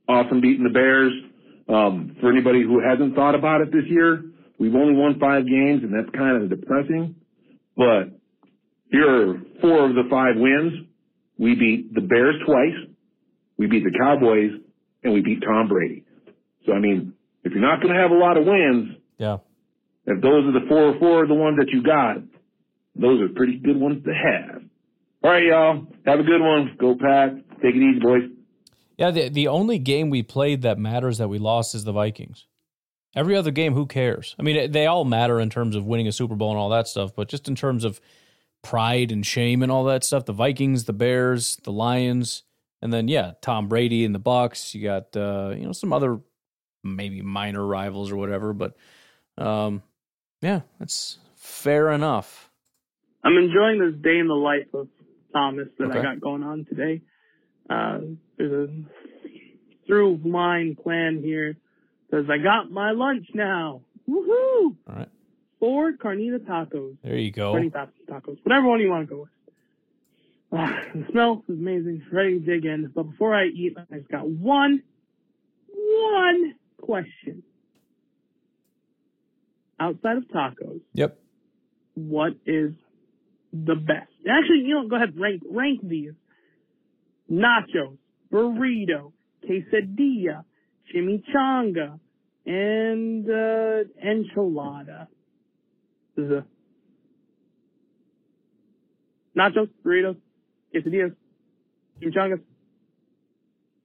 [0.08, 1.12] awesome beating the Bears.
[1.68, 4.24] Um, for anybody who hasn't thought about it this year,
[4.58, 7.14] we've only won five games, and that's kind of depressing.
[7.80, 8.12] But
[8.92, 10.86] here are four of the five wins.
[11.38, 12.76] We beat the Bears twice,
[13.56, 14.50] we beat the Cowboys,
[15.02, 16.04] and we beat Tom Brady.
[16.66, 19.38] So I mean, if you're not going to have a lot of wins, Yeah.
[20.04, 22.18] if those are the four or four of the ones that you got,
[22.94, 24.62] those are pretty good ones to have.
[25.24, 25.86] All right, y'all.
[26.04, 26.76] Have a good one.
[26.78, 27.32] Go pack.
[27.62, 28.24] Take it easy, boys.
[28.98, 32.46] Yeah, the the only game we played that matters that we lost is the Vikings.
[33.14, 34.36] Every other game, who cares?
[34.38, 36.86] I mean, they all matter in terms of winning a Super Bowl and all that
[36.86, 38.00] stuff, but just in terms of
[38.62, 42.44] pride and shame and all that stuff, the Vikings, the Bears, the Lions,
[42.82, 44.74] and then yeah, Tom Brady and the Bucs.
[44.74, 46.20] You got uh, you know some other
[46.84, 48.76] maybe minor rivals or whatever, but
[49.38, 49.82] um,
[50.40, 52.48] yeah, that's fair enough.
[53.24, 54.88] I'm enjoying this day in the life of
[55.32, 55.98] Thomas that Okay.
[55.98, 57.02] I got going on today.
[57.68, 57.98] Uh,
[58.38, 58.72] there's a
[59.86, 61.56] through line plan here.
[62.10, 63.82] Says I got my lunch now.
[64.08, 64.76] Woohoo!
[64.88, 65.08] All right.
[65.60, 66.96] Four carnita tacos.
[67.04, 67.54] There you go.
[67.54, 68.38] Carnita tacos.
[68.42, 69.30] Whatever one you want to go with.
[70.52, 72.02] Ah, the smell is amazing.
[72.10, 72.90] Ready to dig in.
[72.94, 74.82] But before I eat, I've got one,
[75.68, 77.42] one question.
[79.78, 81.18] Outside of tacos, Yep.
[81.94, 82.72] what is
[83.52, 84.10] the best?
[84.28, 86.12] Actually, you know, go ahead rank rank these:
[87.30, 87.96] nachos,
[88.30, 89.12] burrito,
[89.44, 90.44] quesadilla,
[90.94, 91.98] chimichanga,
[92.46, 95.06] and uh, enchilada.
[99.36, 100.16] Nachos, burritos,
[100.74, 101.14] quesadillas,
[102.00, 102.40] chimichangas,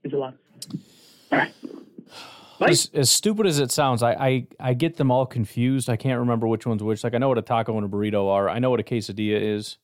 [0.04, 0.40] enchiladas.
[1.32, 1.54] All right.
[2.70, 5.90] As, as stupid as it sounds, I, I I get them all confused.
[5.90, 7.04] I can't remember which one's which.
[7.04, 8.50] Like I know what a taco and a burrito are.
[8.50, 9.78] I know what a quesadilla is.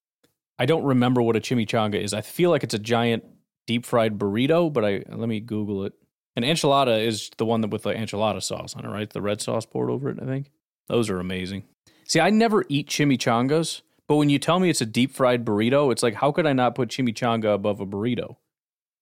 [0.57, 2.13] I don't remember what a chimichanga is.
[2.13, 3.25] I feel like it's a giant
[3.67, 5.93] deep fried burrito, but I let me Google it.
[6.35, 9.09] An enchilada is the one that with the enchilada sauce on it, right?
[9.09, 10.17] The red sauce poured over it.
[10.21, 10.51] I think
[10.87, 11.63] those are amazing.
[12.05, 15.91] See, I never eat chimichangas, but when you tell me it's a deep fried burrito,
[15.91, 18.37] it's like how could I not put chimichanga above a burrito?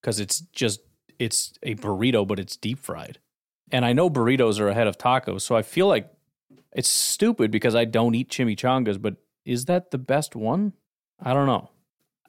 [0.02, 0.82] Because it's just
[1.20, 3.20] it's a burrito, but it's deep fried.
[3.72, 6.12] And I know burritos are ahead of tacos, so I feel like
[6.72, 9.16] it's stupid because I don't eat chimichangas, but
[9.46, 10.74] is that the best one?
[11.20, 11.70] I don't know.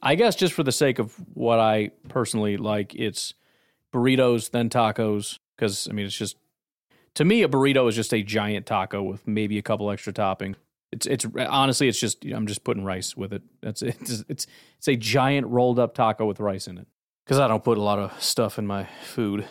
[0.03, 3.34] I guess just for the sake of what I personally like, it's
[3.93, 6.36] burritos, then tacos, because I mean, it's just
[7.14, 10.57] to me, a burrito is just a giant taco with maybe a couple extra topping.
[10.93, 13.43] It's it's honestly, it's just I'm just putting rice with it.
[13.62, 13.97] That's it.
[14.01, 14.47] It's it's,
[14.78, 16.86] it's a giant rolled up taco with rice in it.
[17.24, 19.47] Because I don't put a lot of stuff in my food.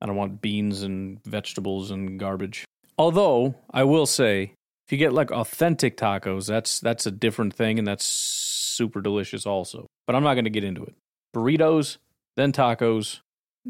[0.00, 2.64] I don't want beans and vegetables and garbage.
[2.96, 4.52] Although I will say,
[4.86, 9.46] if you get like authentic tacos, that's that's a different thing, and that's super delicious
[9.46, 9.86] also.
[10.06, 10.94] But I'm not going to get into it.
[11.34, 11.98] Burritos,
[12.36, 13.20] then tacos,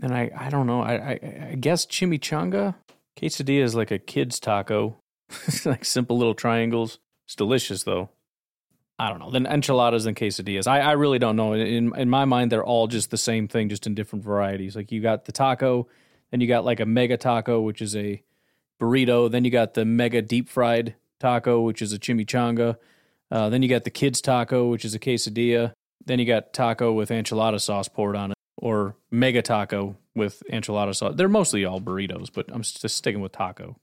[0.02, 0.82] and I I don't know.
[0.82, 2.74] I I, I guess chimichanga,
[3.16, 4.96] quesadilla is like a kid's taco,
[5.46, 6.98] It's like simple little triangles.
[7.26, 8.10] It's delicious though.
[8.98, 9.30] I don't know.
[9.30, 10.66] Then enchiladas and quesadillas.
[10.66, 11.52] I, I really don't know.
[11.52, 14.74] In in my mind, they're all just the same thing, just in different varieties.
[14.74, 15.88] Like you got the taco,
[16.30, 18.22] then you got like a mega taco, which is a
[18.80, 19.30] burrito.
[19.30, 22.76] Then you got the mega deep fried taco, which is a chimichanga.
[23.30, 25.72] Uh, then you got the kids taco, which is a quesadilla.
[26.04, 30.94] Then you got taco with enchilada sauce poured on it, or mega taco with enchilada
[30.94, 31.14] sauce.
[31.16, 33.76] They're mostly all burritos, but I'm just sticking with taco.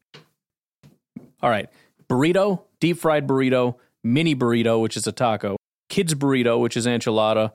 [1.41, 1.69] All right,
[2.09, 5.55] burrito, deep fried burrito, mini burrito, which is a taco,
[5.89, 7.51] kids burrito, which is enchilada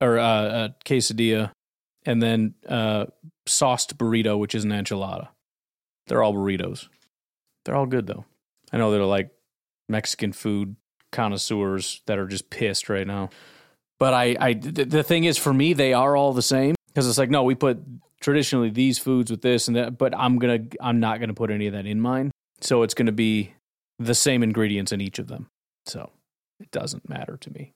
[0.00, 1.50] or uh, uh, quesadilla,
[2.04, 3.06] and then uh,
[3.46, 5.28] sauced burrito, which is an enchilada.
[6.06, 6.88] They're all burritos.
[7.64, 8.24] They're all good though.
[8.72, 9.30] I know they're like
[9.88, 10.76] Mexican food
[11.10, 13.30] connoisseurs that are just pissed right now.
[14.02, 17.18] But I, I the thing is, for me, they are all the same because it's
[17.18, 17.78] like, no, we put
[18.20, 21.68] traditionally these foods with this and that, but I'm gonna, I'm not gonna put any
[21.68, 22.32] of that in mine.
[22.62, 23.54] So it's gonna be
[24.00, 25.50] the same ingredients in each of them.
[25.86, 26.10] So
[26.58, 27.74] it doesn't matter to me.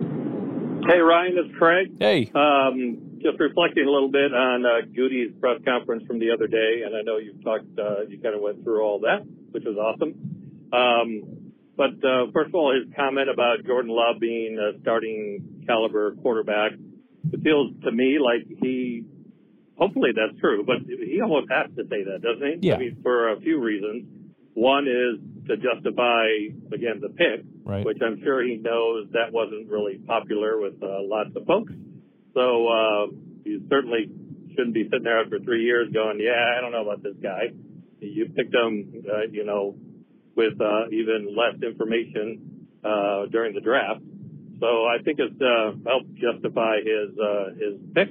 [0.00, 1.92] Hey, Ryan, it's Craig.
[1.96, 2.32] Hey.
[2.34, 6.82] Um, just reflecting a little bit on uh, Goody's press conference from the other day,
[6.84, 9.76] and I know you've talked, uh, you kind of went through all that, which was
[9.76, 10.68] awesome.
[10.72, 11.41] Um,
[11.82, 16.72] but uh, first of all, his comment about Jordan Love being a starting caliber quarterback,
[17.32, 19.02] it feels to me like he,
[19.76, 22.68] hopefully that's true, but he almost has to say that, doesn't he?
[22.68, 22.76] Yeah.
[22.76, 24.06] I mean, for a few reasons.
[24.54, 25.18] One is
[25.48, 26.26] to justify,
[26.72, 27.84] again, the pick, Right.
[27.86, 31.72] which I'm sure he knows that wasn't really popular with uh, lots of folks.
[32.34, 33.06] So uh,
[33.44, 34.10] you certainly
[34.50, 37.50] shouldn't be sitting there after three years going, yeah, I don't know about this guy.
[37.98, 39.74] You picked him, uh, you know,
[40.34, 44.00] with uh, even less information uh, during the draft.
[44.60, 48.08] So I think it's uh, helped justify his uh, his pick.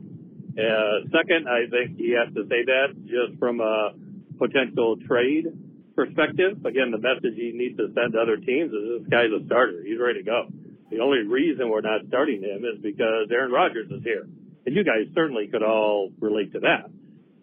[0.51, 3.93] Uh, second, I think he has to say that just from a
[4.37, 5.47] potential trade
[5.95, 6.65] perspective.
[6.65, 9.83] Again, the message he needs to send to other teams is this guy's a starter.
[9.85, 10.47] He's ready to go.
[10.89, 14.27] The only reason we're not starting him is because Aaron Rodgers is here.
[14.65, 16.91] And you guys certainly could all relate to that.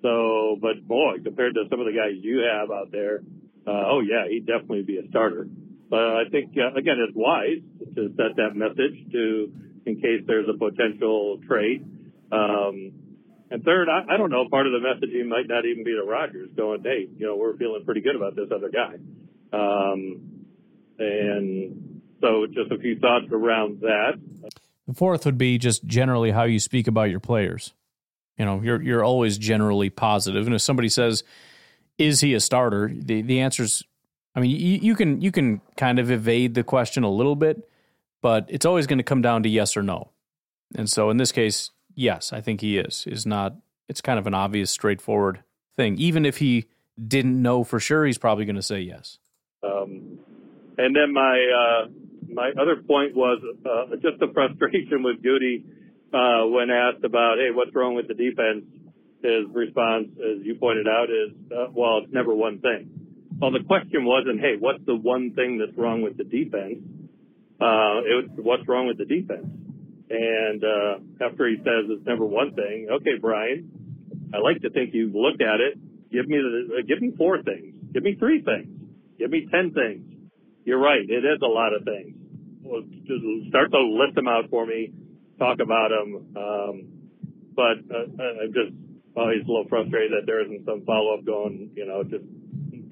[0.02, 3.20] So, but boy, compared to some of the guys you have out there,
[3.68, 5.46] uh, oh yeah, he'd definitely be a starter.
[5.90, 7.60] But I think, uh, again, it's wise
[7.94, 9.52] to set that message to,
[9.86, 11.84] in case there's a potential trade.
[12.30, 12.92] Um,
[13.50, 16.02] and third, I, I don't know, part of the messaging might not even be to
[16.02, 18.96] Rodgers going, hey, you know, we're feeling pretty good about this other guy.
[19.52, 20.44] Um,
[20.98, 24.20] and so just a few thoughts around that.
[24.86, 27.72] The fourth would be just generally how you speak about your players.
[28.36, 31.24] You know, you're you're always generally positive, and if somebody says,
[31.98, 33.82] "Is he a starter?" the the answer's,
[34.34, 37.68] I mean, you, you can you can kind of evade the question a little bit,
[38.22, 40.10] but it's always going to come down to yes or no.
[40.74, 43.06] And so in this case, yes, I think he is.
[43.06, 43.56] Is not.
[43.88, 45.42] It's kind of an obvious, straightforward
[45.76, 45.96] thing.
[45.98, 46.66] Even if he
[47.06, 49.18] didn't know for sure, he's probably going to say yes.
[49.62, 50.18] Um,
[50.76, 51.36] and then my
[51.84, 51.88] uh,
[52.32, 55.64] my other point was uh, just the frustration with Goody
[56.12, 58.64] uh, when asked about, hey, what's wrong with the defense?
[59.22, 62.88] His response, as you pointed out, is, uh, well, it's never one thing.
[63.40, 66.78] Well, the question wasn't, hey, what's the one thing that's wrong with the defense?
[67.60, 69.46] Uh, it was, what's wrong with the defense?
[70.10, 73.70] And uh, after he says it's never one thing, okay, Brian,
[74.32, 75.78] I like to think you've looked at it.
[76.10, 77.74] Give me the, uh, give me four things.
[77.92, 78.68] Give me three things.
[79.18, 80.30] Give me ten things.
[80.64, 81.02] You're right.
[81.02, 82.14] It is a lot of things.
[82.62, 84.92] Well, just start to list them out for me.
[85.38, 86.36] Talk about them.
[86.36, 86.88] Um,
[87.54, 88.06] but uh,
[88.42, 88.72] I'm just
[89.18, 91.70] always a little frustrated that there isn't some follow up going.
[91.74, 92.24] You know, just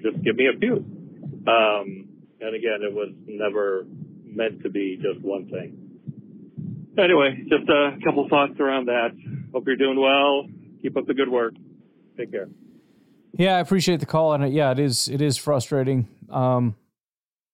[0.01, 0.75] just give me a few.
[1.47, 2.09] Um,
[2.39, 3.85] and again, it was never
[4.23, 5.83] meant to be just one thing.
[6.97, 9.09] Anyway, just a couple thoughts around that.
[9.53, 10.47] Hope you're doing well.
[10.81, 11.53] Keep up the good work.
[12.17, 12.47] Take care.
[13.33, 16.07] Yeah, I appreciate the call, and yeah, it is it is frustrating.
[16.29, 16.75] Um,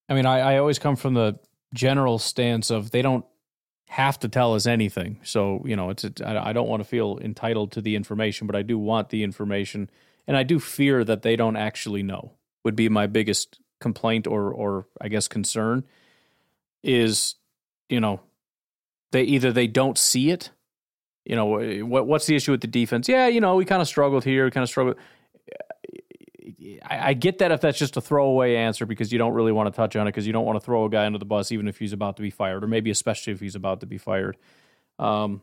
[0.07, 1.39] I mean, I, I always come from the
[1.74, 3.26] general stance of they don't
[3.93, 5.19] have to tell us anything.
[5.21, 8.55] So you know, it's, it's I don't want to feel entitled to the information, but
[8.55, 9.87] I do want the information,
[10.25, 12.31] and I do fear that they don't actually know.
[12.63, 15.83] Would be my biggest complaint or or I guess concern
[16.81, 17.35] is
[17.87, 18.21] you know
[19.11, 20.49] they either they don't see it.
[21.23, 23.07] You know eh, what what's the issue with the defense?
[23.07, 24.97] Yeah, you know we kind of struggled here, kind of struggled.
[26.89, 29.74] I, I get that if that's just a throwaway answer because you don't really want
[29.74, 31.51] to touch on it because you don't want to throw a guy under the bus
[31.51, 33.97] even if he's about to be fired or maybe especially if he's about to be
[33.97, 34.38] fired.
[34.99, 35.41] Um,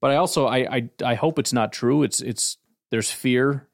[0.00, 2.02] but I also I, I I hope it's not true.
[2.02, 2.58] It's it's
[2.90, 3.66] there's fear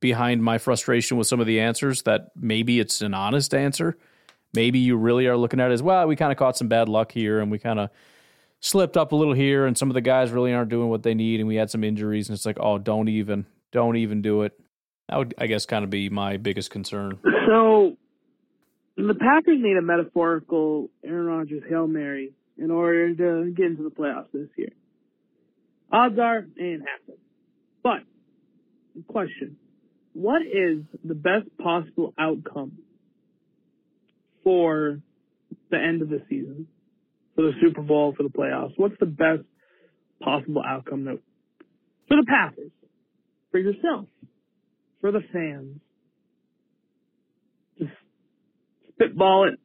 [0.00, 3.96] behind my frustration with some of the answers that maybe it's an honest answer.
[4.52, 6.06] Maybe you really are looking at it as well.
[6.06, 7.90] We kind of caught some bad luck here and we kind of
[8.60, 11.14] slipped up a little here and some of the guys really aren't doing what they
[11.14, 14.42] need and we had some injuries and it's like, oh, don't even don't even do
[14.42, 14.58] it.
[15.12, 17.18] That would, I guess, kind of be my biggest concern.
[17.46, 17.98] So
[18.96, 23.90] the Packers need a metaphorical Aaron Rodgers Hail Mary in order to get into the
[23.90, 24.70] playoffs this year.
[25.92, 27.20] Odds are it ain't happen.
[27.82, 28.04] But
[29.06, 29.58] question,
[30.14, 32.78] what is the best possible outcome
[34.42, 34.98] for
[35.70, 36.68] the end of the season?
[37.34, 38.72] For the Super Bowl, for the playoffs?
[38.78, 39.42] What's the best
[40.22, 41.18] possible outcome that
[42.08, 42.70] for the Packers?
[43.50, 44.06] For yourself?
[45.02, 45.78] For the fans.
[47.78, 47.92] Just
[48.94, 49.58] spitball it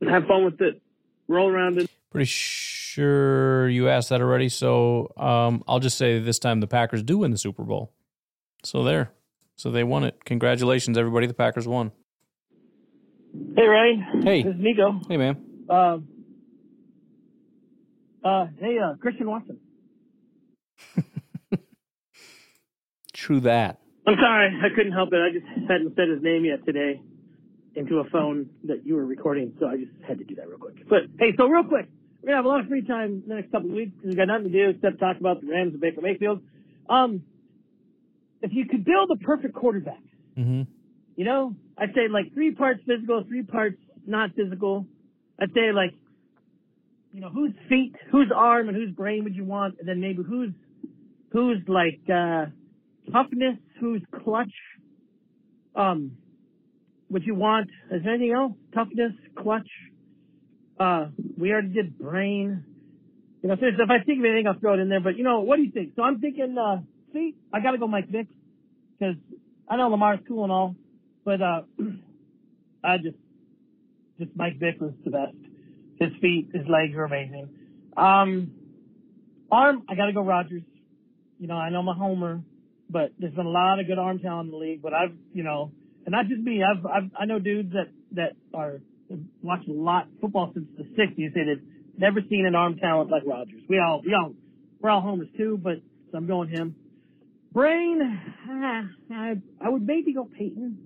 [0.00, 0.80] and have fun with it.
[1.26, 1.90] Roll around it.
[2.12, 4.48] Pretty sure you asked that already.
[4.48, 7.92] So um, I'll just say this time the Packers do win the Super Bowl.
[8.62, 9.10] So there.
[9.56, 10.24] So they won it.
[10.24, 11.26] Congratulations, everybody.
[11.26, 11.90] The Packers won.
[13.56, 14.04] Hey, Ray.
[14.22, 14.42] Hey.
[14.42, 15.00] This is Nico.
[15.08, 15.44] Hey, man.
[15.68, 15.98] Uh,
[18.24, 19.58] uh, hey, uh, Christian Watson.
[23.12, 23.80] True that.
[24.08, 25.20] I'm sorry, I couldn't help it.
[25.20, 27.02] I just hadn't said his name yet today
[27.74, 30.56] into a phone that you were recording, so I just had to do that real
[30.56, 30.88] quick.
[30.88, 31.88] But hey, so real quick,
[32.22, 34.16] we're gonna have a lot of free time the next couple of weeks because we
[34.16, 36.40] got nothing to do except talk about the Rams and Baker Mayfield.
[36.88, 37.22] Um,
[38.40, 40.00] if you could build a perfect quarterback,
[40.38, 40.62] mm-hmm.
[41.16, 44.86] you know, I'd say like three parts physical, three parts not physical.
[45.38, 45.92] I'd say like,
[47.12, 50.22] you know, whose feet, whose arm, and whose brain would you want, and then maybe
[50.22, 50.52] whose
[51.30, 52.46] who's like uh
[53.12, 54.52] toughness, who's clutch,
[55.74, 56.12] um,
[57.08, 57.68] what you want.
[57.90, 58.52] Is there anything else?
[58.74, 59.68] Toughness, clutch.
[60.78, 61.06] Uh,
[61.36, 62.64] we already did brain.
[63.42, 65.00] You know, if I think of anything, I'll throw it in there.
[65.00, 65.92] But you know, what do you think?
[65.96, 66.80] So I'm thinking, uh,
[67.12, 68.26] see, I gotta go Mike Vick
[68.98, 69.16] because
[69.68, 70.74] I know Lamar's cool and all,
[71.24, 71.62] but uh,
[72.84, 73.16] I just,
[74.18, 75.36] just Mike Vick was the best.
[76.00, 77.48] His feet, his legs were amazing.
[77.96, 78.52] Um,
[79.50, 80.62] arm, I gotta go Rodgers.
[81.38, 82.42] You know, I know I'm a homer,
[82.90, 84.82] but there's been a lot of good arm talent in the league.
[84.82, 85.72] But I've, you know,
[86.06, 86.62] and not just me.
[86.62, 88.80] I've, I've I know dudes that that are
[89.42, 91.34] watched a lot football since the '60s.
[91.34, 91.62] Say they've
[91.96, 93.62] never seen an arm talent like Rodgers.
[93.68, 94.32] We all, we all,
[94.80, 95.58] we're all homers too.
[95.62, 96.76] But so I'm going him.
[97.52, 98.00] Brain,
[99.10, 100.78] I, I would maybe go Peyton.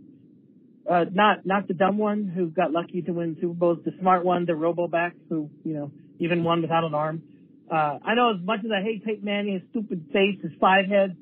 [0.91, 3.79] Uh, not not the dumb one who got lucky to win Super Bowls.
[3.85, 7.23] The smart one, the Robo back who you know even won without an arm.
[7.71, 10.87] Uh, I know as much as I hate Peyton Manning, his stupid face, his five
[10.87, 11.17] head,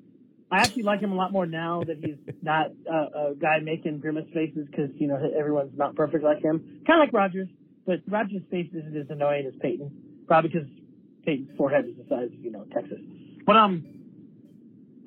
[0.52, 4.00] I actually like him a lot more now that he's not uh, a guy making
[4.00, 6.82] grimace faces because, you know, everyone's not perfect like him.
[6.86, 7.48] Kind of like Rodgers,
[7.86, 9.90] but Rodgers' face isn't as annoying as Peyton.
[10.26, 10.68] Probably because
[11.24, 12.98] Peyton's forehead is the size of, you know, Texas.
[13.46, 13.84] But, um,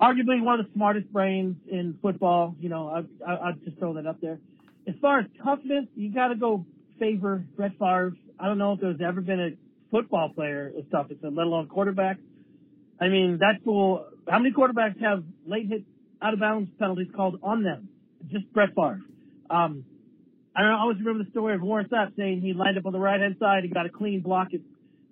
[0.01, 2.55] arguably one of the smartest brains in football.
[2.59, 4.39] You know, I, I, I'd just throw that up there.
[4.87, 6.65] As far as toughness, you got to go
[6.99, 8.13] favor Brett Favre.
[8.39, 9.49] I don't know if there's ever been a
[9.91, 12.17] football player as tough as him, let alone quarterback.
[12.99, 14.05] I mean, that fool.
[14.29, 15.83] How many quarterbacks have late hit
[16.21, 17.89] out of bounds penalties called on them?
[18.31, 19.01] Just Brett Favre.
[19.49, 19.85] Um,
[20.55, 22.85] I don't know, I always remember the story of Warren Sapp saying he lined up
[22.85, 24.61] on the right hand side and got a clean block at,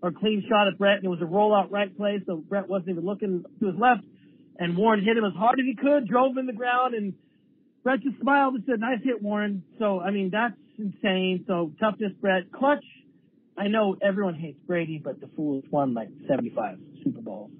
[0.02, 2.92] or clean shot at Brett, and it was a rollout right play, so Brett wasn't
[2.92, 4.04] even looking to his left,
[4.58, 7.14] and Warren hit him as hard as he could, drove him in the ground, and
[7.84, 11.44] Brett just smiled and said, "Nice hit, Warren." So I mean, that's insane.
[11.48, 12.52] So toughness, Brett.
[12.52, 12.86] Clutch.
[13.58, 17.52] I know everyone hates Brady, but the fool has won like 75 Super Bowls.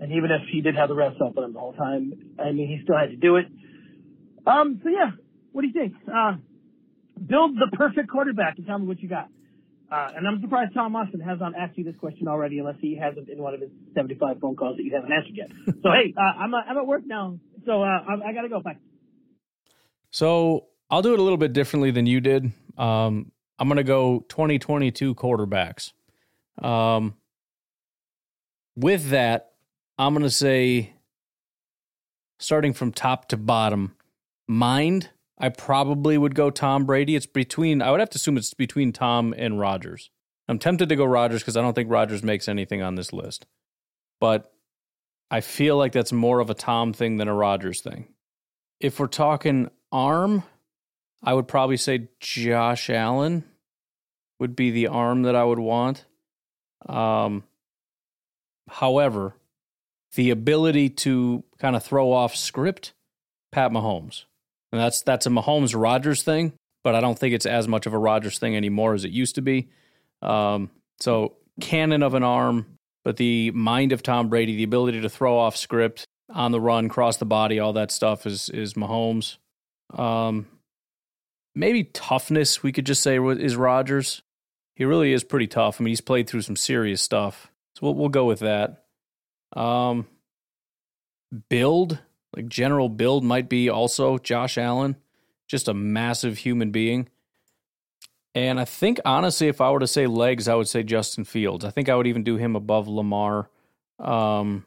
[0.00, 2.52] And even if he did have the refs up on him the whole time, I
[2.52, 3.46] mean, he still had to do it.
[4.46, 5.10] Um, so yeah,
[5.52, 5.94] what do you think?
[6.06, 6.34] Uh,
[7.24, 9.28] build the perfect quarterback and tell me what you got.
[9.90, 12.96] Uh, and I'm surprised Tom Austin has not asked you this question already, unless he
[12.96, 15.48] hasn't in one of his 75 phone calls that you haven't answered yet.
[15.82, 18.60] so hey, uh, I'm, uh, I'm at work now, so uh, I, I gotta go.
[18.60, 18.76] Bye.
[20.10, 22.52] So I'll do it a little bit differently than you did.
[22.76, 25.92] Um, I'm going to go 2022 quarterbacks.
[26.62, 27.14] Um,
[28.76, 29.52] with that,
[29.98, 30.92] I'm going to say,
[32.38, 33.96] starting from top to bottom,
[34.46, 37.16] mind, I probably would go Tom Brady.
[37.16, 40.10] It's between, I would have to assume it's between Tom and Rodgers.
[40.48, 43.46] I'm tempted to go Rodgers because I don't think Rodgers makes anything on this list.
[44.20, 44.52] But
[45.30, 48.08] I feel like that's more of a Tom thing than a Rodgers thing.
[48.80, 50.44] If we're talking arm,
[51.22, 53.44] I would probably say Josh Allen
[54.38, 56.04] would be the arm that I would want.
[56.86, 57.44] Um,
[58.68, 59.34] however,
[60.14, 62.92] the ability to kind of throw off script,
[63.52, 64.24] Pat Mahomes.
[64.72, 66.52] And that's that's a Mahomes Rodgers thing,
[66.82, 69.36] but I don't think it's as much of a Rodgers thing anymore as it used
[69.36, 69.68] to be.
[70.22, 72.66] Um, so cannon of an arm,
[73.04, 76.88] but the mind of Tom Brady, the ability to throw off script on the run,
[76.88, 79.36] cross the body, all that stuff is is Mahomes.
[79.94, 80.46] Um,
[81.54, 84.22] maybe toughness, we could just say is Rodgers.
[84.74, 85.80] He really is pretty tough.
[85.80, 88.85] I mean, he's played through some serious stuff, so we'll we'll go with that.
[89.56, 90.06] Um,
[91.48, 91.98] build,
[92.34, 94.96] like general build, might be also Josh Allen,
[95.48, 97.08] just a massive human being.
[98.34, 101.64] And I think honestly, if I were to say legs, I would say Justin Fields.
[101.64, 103.48] I think I would even do him above Lamar.
[103.98, 104.66] Um,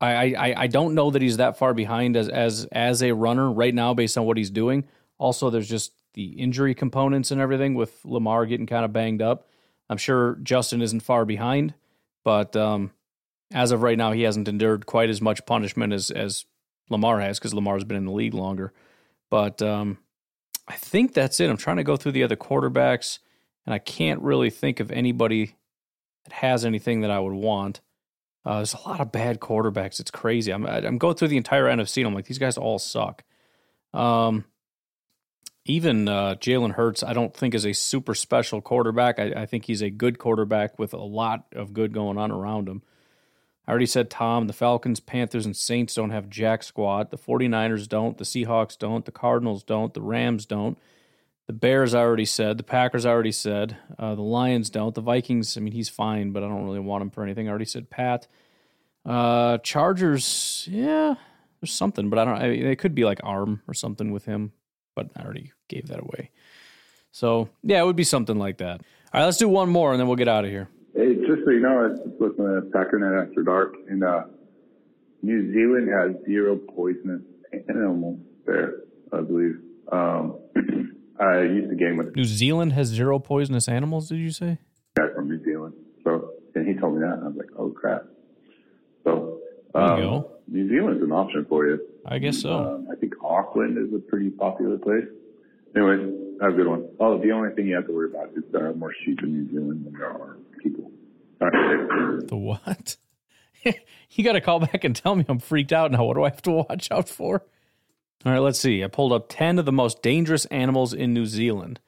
[0.00, 3.50] I, I I don't know that he's that far behind as as as a runner
[3.50, 4.84] right now based on what he's doing.
[5.18, 9.46] Also, there's just the injury components and everything with Lamar getting kind of banged up.
[9.88, 11.74] I'm sure Justin isn't far behind,
[12.24, 12.92] but um,
[13.52, 16.44] as of right now, he hasn't endured quite as much punishment as as
[16.90, 18.72] Lamar has because Lamar's been in the league longer.
[19.30, 19.98] But um,
[20.66, 21.50] I think that's it.
[21.50, 23.18] I'm trying to go through the other quarterbacks,
[23.66, 25.56] and I can't really think of anybody
[26.24, 27.80] that has anything that I would want.
[28.44, 30.00] Uh, there's a lot of bad quarterbacks.
[30.00, 30.52] It's crazy.
[30.52, 33.24] I'm I'm going through the entire NFC and I'm like, these guys all suck.
[33.92, 34.44] Um,
[35.68, 39.18] even uh, Jalen Hurts, I don't think is a super special quarterback.
[39.18, 42.68] I, I, think he's a good quarterback with a lot of good going on around
[42.68, 42.82] him.
[43.66, 47.10] I already said Tom, the Falcons, Panthers, and Saints don't have jack squad.
[47.10, 48.16] The 49ers don't.
[48.16, 49.04] The Seahawks don't.
[49.04, 49.92] The Cardinals don't.
[49.92, 50.78] The Rams don't.
[51.48, 52.58] The Bears, I already said.
[52.58, 53.76] The Packers, I already said.
[53.98, 54.94] Uh, the Lions don't.
[54.94, 57.46] The Vikings, I mean, he's fine, but I don't really want him for anything.
[57.46, 58.26] I already said Pat.
[59.04, 61.14] Uh, Chargers, yeah,
[61.60, 62.34] there's something, but I don't.
[62.34, 64.52] I mean, it could be like arm or something with him,
[64.98, 66.30] but I already gave that away.
[67.12, 68.80] So yeah, it would be something like that.
[69.12, 70.68] All right, let's do one more and then we'll get out of here.
[70.94, 74.24] Hey, just so you know, I was listening to Packernet After Dark, and uh,
[75.22, 77.22] New Zealand has zero poisonous
[77.68, 78.80] animals there,
[79.12, 79.60] I believe.
[79.92, 80.38] Um,
[81.20, 84.08] I used to game with New Zealand has zero poisonous animals.
[84.08, 84.58] Did you say?
[84.96, 85.74] Guy from New Zealand.
[86.02, 88.02] So, and he told me that, and I was like, "Oh crap!"
[89.04, 89.38] So,
[89.74, 90.24] um.
[90.48, 91.78] New Zealand's an option for you.
[92.08, 92.52] I guess so.
[92.52, 95.04] Um, I think Auckland is a pretty popular place.
[95.76, 96.88] Anyway, have a good one.
[96.98, 99.32] Oh, the only thing you have to worry about is there are more sheep in
[99.32, 100.90] New Zealand than there are people.
[101.40, 102.26] Right.
[102.26, 102.96] The what?
[104.10, 106.04] you got to call back and tell me I'm freaked out now.
[106.04, 107.44] What do I have to watch out for?
[108.24, 108.82] All right, let's see.
[108.82, 111.78] I pulled up 10 of the most dangerous animals in New Zealand.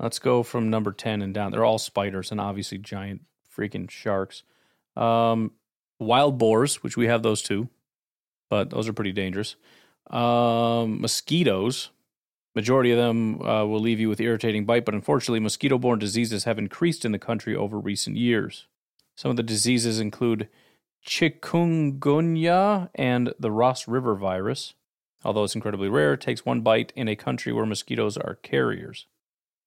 [0.00, 1.52] Let's go from number 10 and down.
[1.52, 3.22] They're all spiders and obviously giant
[3.54, 4.42] freaking sharks.
[4.96, 5.52] Um,
[5.98, 7.68] wild boars, which we have those too,
[8.48, 9.56] but those are pretty dangerous.
[10.10, 11.90] Um, mosquitoes,
[12.56, 16.44] Majority of them uh, will leave you with irritating bite, but unfortunately, mosquito borne diseases
[16.44, 18.66] have increased in the country over recent years.
[19.14, 20.48] Some of the diseases include
[21.06, 24.72] chikungunya and the Ross River virus.
[25.22, 29.06] Although it's incredibly rare, it takes one bite in a country where mosquitoes are carriers.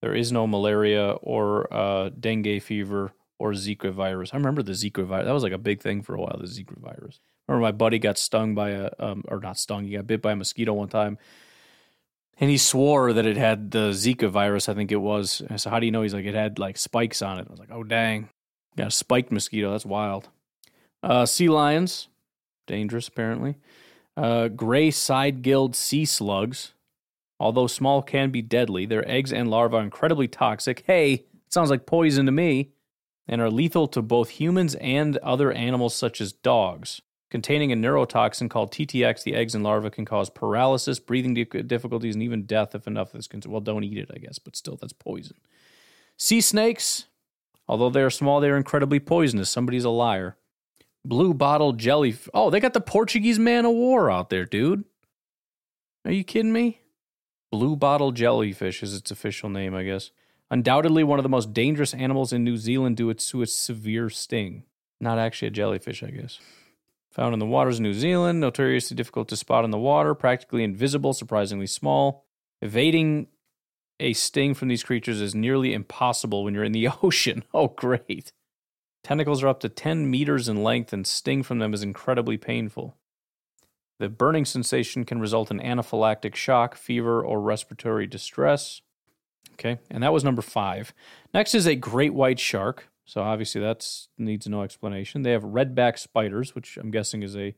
[0.01, 4.31] There is no malaria or uh, dengue fever or Zika virus.
[4.33, 5.25] I remember the Zika virus.
[5.27, 7.19] That was like a big thing for a while, the Zika virus.
[7.49, 10.33] Remember my buddy got stung by a, um, or not stung, he got bit by
[10.33, 11.17] a mosquito one time.
[12.39, 15.41] And he swore that it had the Zika virus, I think it was.
[15.49, 16.03] I said, How do you know?
[16.03, 17.47] He's like, It had like spikes on it.
[17.47, 18.29] I was like, Oh, dang.
[18.77, 19.71] Got a spiked mosquito.
[19.71, 20.29] That's wild.
[21.01, 22.07] Uh, sea lions,
[22.67, 23.55] dangerous apparently.
[24.15, 26.73] Uh, gray side gilled sea slugs.
[27.39, 30.83] Although small can be deadly, their eggs and larvae are incredibly toxic.
[30.85, 32.69] Hey, sounds like poison to me.
[33.27, 37.01] And are lethal to both humans and other animals such as dogs.
[37.29, 42.23] Containing a neurotoxin called TTX, the eggs and larvae can cause paralysis, breathing difficulties, and
[42.23, 43.51] even death if enough is consumed.
[43.51, 45.37] Well, don't eat it, I guess, but still, that's poison.
[46.17, 47.05] Sea snakes,
[47.67, 49.49] although they are small, they are incredibly poisonous.
[49.49, 50.37] Somebody's a liar.
[51.05, 52.17] Blue bottle jelly.
[52.33, 54.83] Oh, they got the Portuguese man of war out there, dude.
[56.05, 56.81] Are you kidding me?
[57.51, 60.11] Blue bottle jellyfish is its official name, I guess.
[60.51, 64.63] Undoubtedly one of the most dangerous animals in New Zealand due to its severe sting.
[64.99, 66.39] Not actually a jellyfish, I guess.
[67.11, 70.63] Found in the waters of New Zealand, notoriously difficult to spot in the water, practically
[70.63, 72.25] invisible, surprisingly small.
[72.61, 73.27] Evading
[73.99, 77.43] a sting from these creatures is nearly impossible when you're in the ocean.
[77.53, 78.31] Oh, great.
[79.03, 82.95] Tentacles are up to 10 meters in length, and sting from them is incredibly painful.
[83.97, 88.81] The burning sensation can result in anaphylactic shock, fever, or respiratory distress.
[89.53, 90.93] Okay, and that was number five.
[91.33, 92.89] Next is a great white shark.
[93.09, 93.89] So obviously that
[94.19, 95.23] needs no explanation.
[95.23, 97.55] They have redback spiders, which I'm guessing is a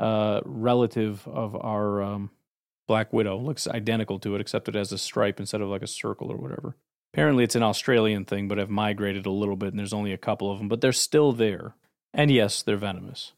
[0.00, 2.30] uh, relative of our um,
[2.88, 3.38] black widow.
[3.38, 6.36] Looks identical to it, except it has a stripe instead of like a circle or
[6.36, 6.74] whatever.
[7.12, 10.18] Apparently it's an Australian thing, but have migrated a little bit, and there's only a
[10.18, 11.76] couple of them, but they're still there.
[12.12, 13.32] And yes, they're venomous.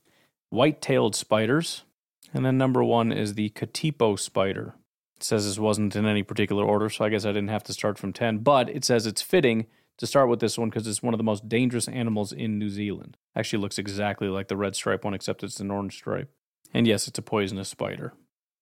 [0.49, 1.84] White-tailed spiders,
[2.32, 4.74] and then number one is the Katipo spider.
[5.18, 7.74] It says this wasn't in any particular order, so I guess I didn't have to
[7.74, 9.66] start from 10, but it says it's fitting
[9.99, 12.68] to start with this one because it's one of the most dangerous animals in New
[12.68, 13.16] Zealand.
[13.34, 16.30] Actually looks exactly like the red stripe one, except it's an orange stripe.
[16.74, 18.12] And yes, it's a poisonous spider.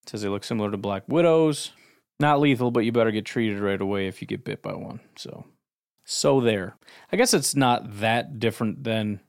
[0.02, 1.72] It says they look similar to black widows.
[2.20, 5.00] Not lethal, but you better get treated right away if you get bit by one.
[5.16, 5.46] So,
[6.04, 6.76] so there.
[7.10, 9.20] I guess it's not that different than.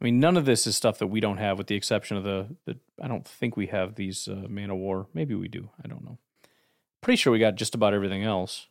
[0.00, 2.24] I mean, none of this is stuff that we don't have, with the exception of
[2.24, 2.56] the.
[2.64, 5.08] the I don't think we have these uh, Man of War.
[5.12, 5.68] Maybe we do.
[5.84, 6.18] I don't know.
[7.02, 8.68] Pretty sure we got just about everything else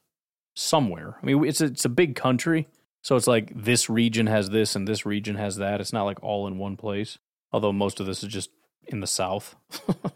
[0.53, 1.17] somewhere.
[1.21, 2.67] I mean, it's a, it's a big country,
[3.01, 5.81] so it's like this region has this and this region has that.
[5.81, 7.17] It's not like all in one place.
[7.51, 8.49] Although most of this is just
[8.87, 9.55] in the south.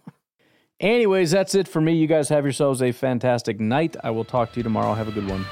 [0.79, 1.93] Anyways, that's it for me.
[1.93, 3.95] You guys have yourselves a fantastic night.
[4.03, 4.93] I will talk to you tomorrow.
[4.93, 5.45] Have a good one.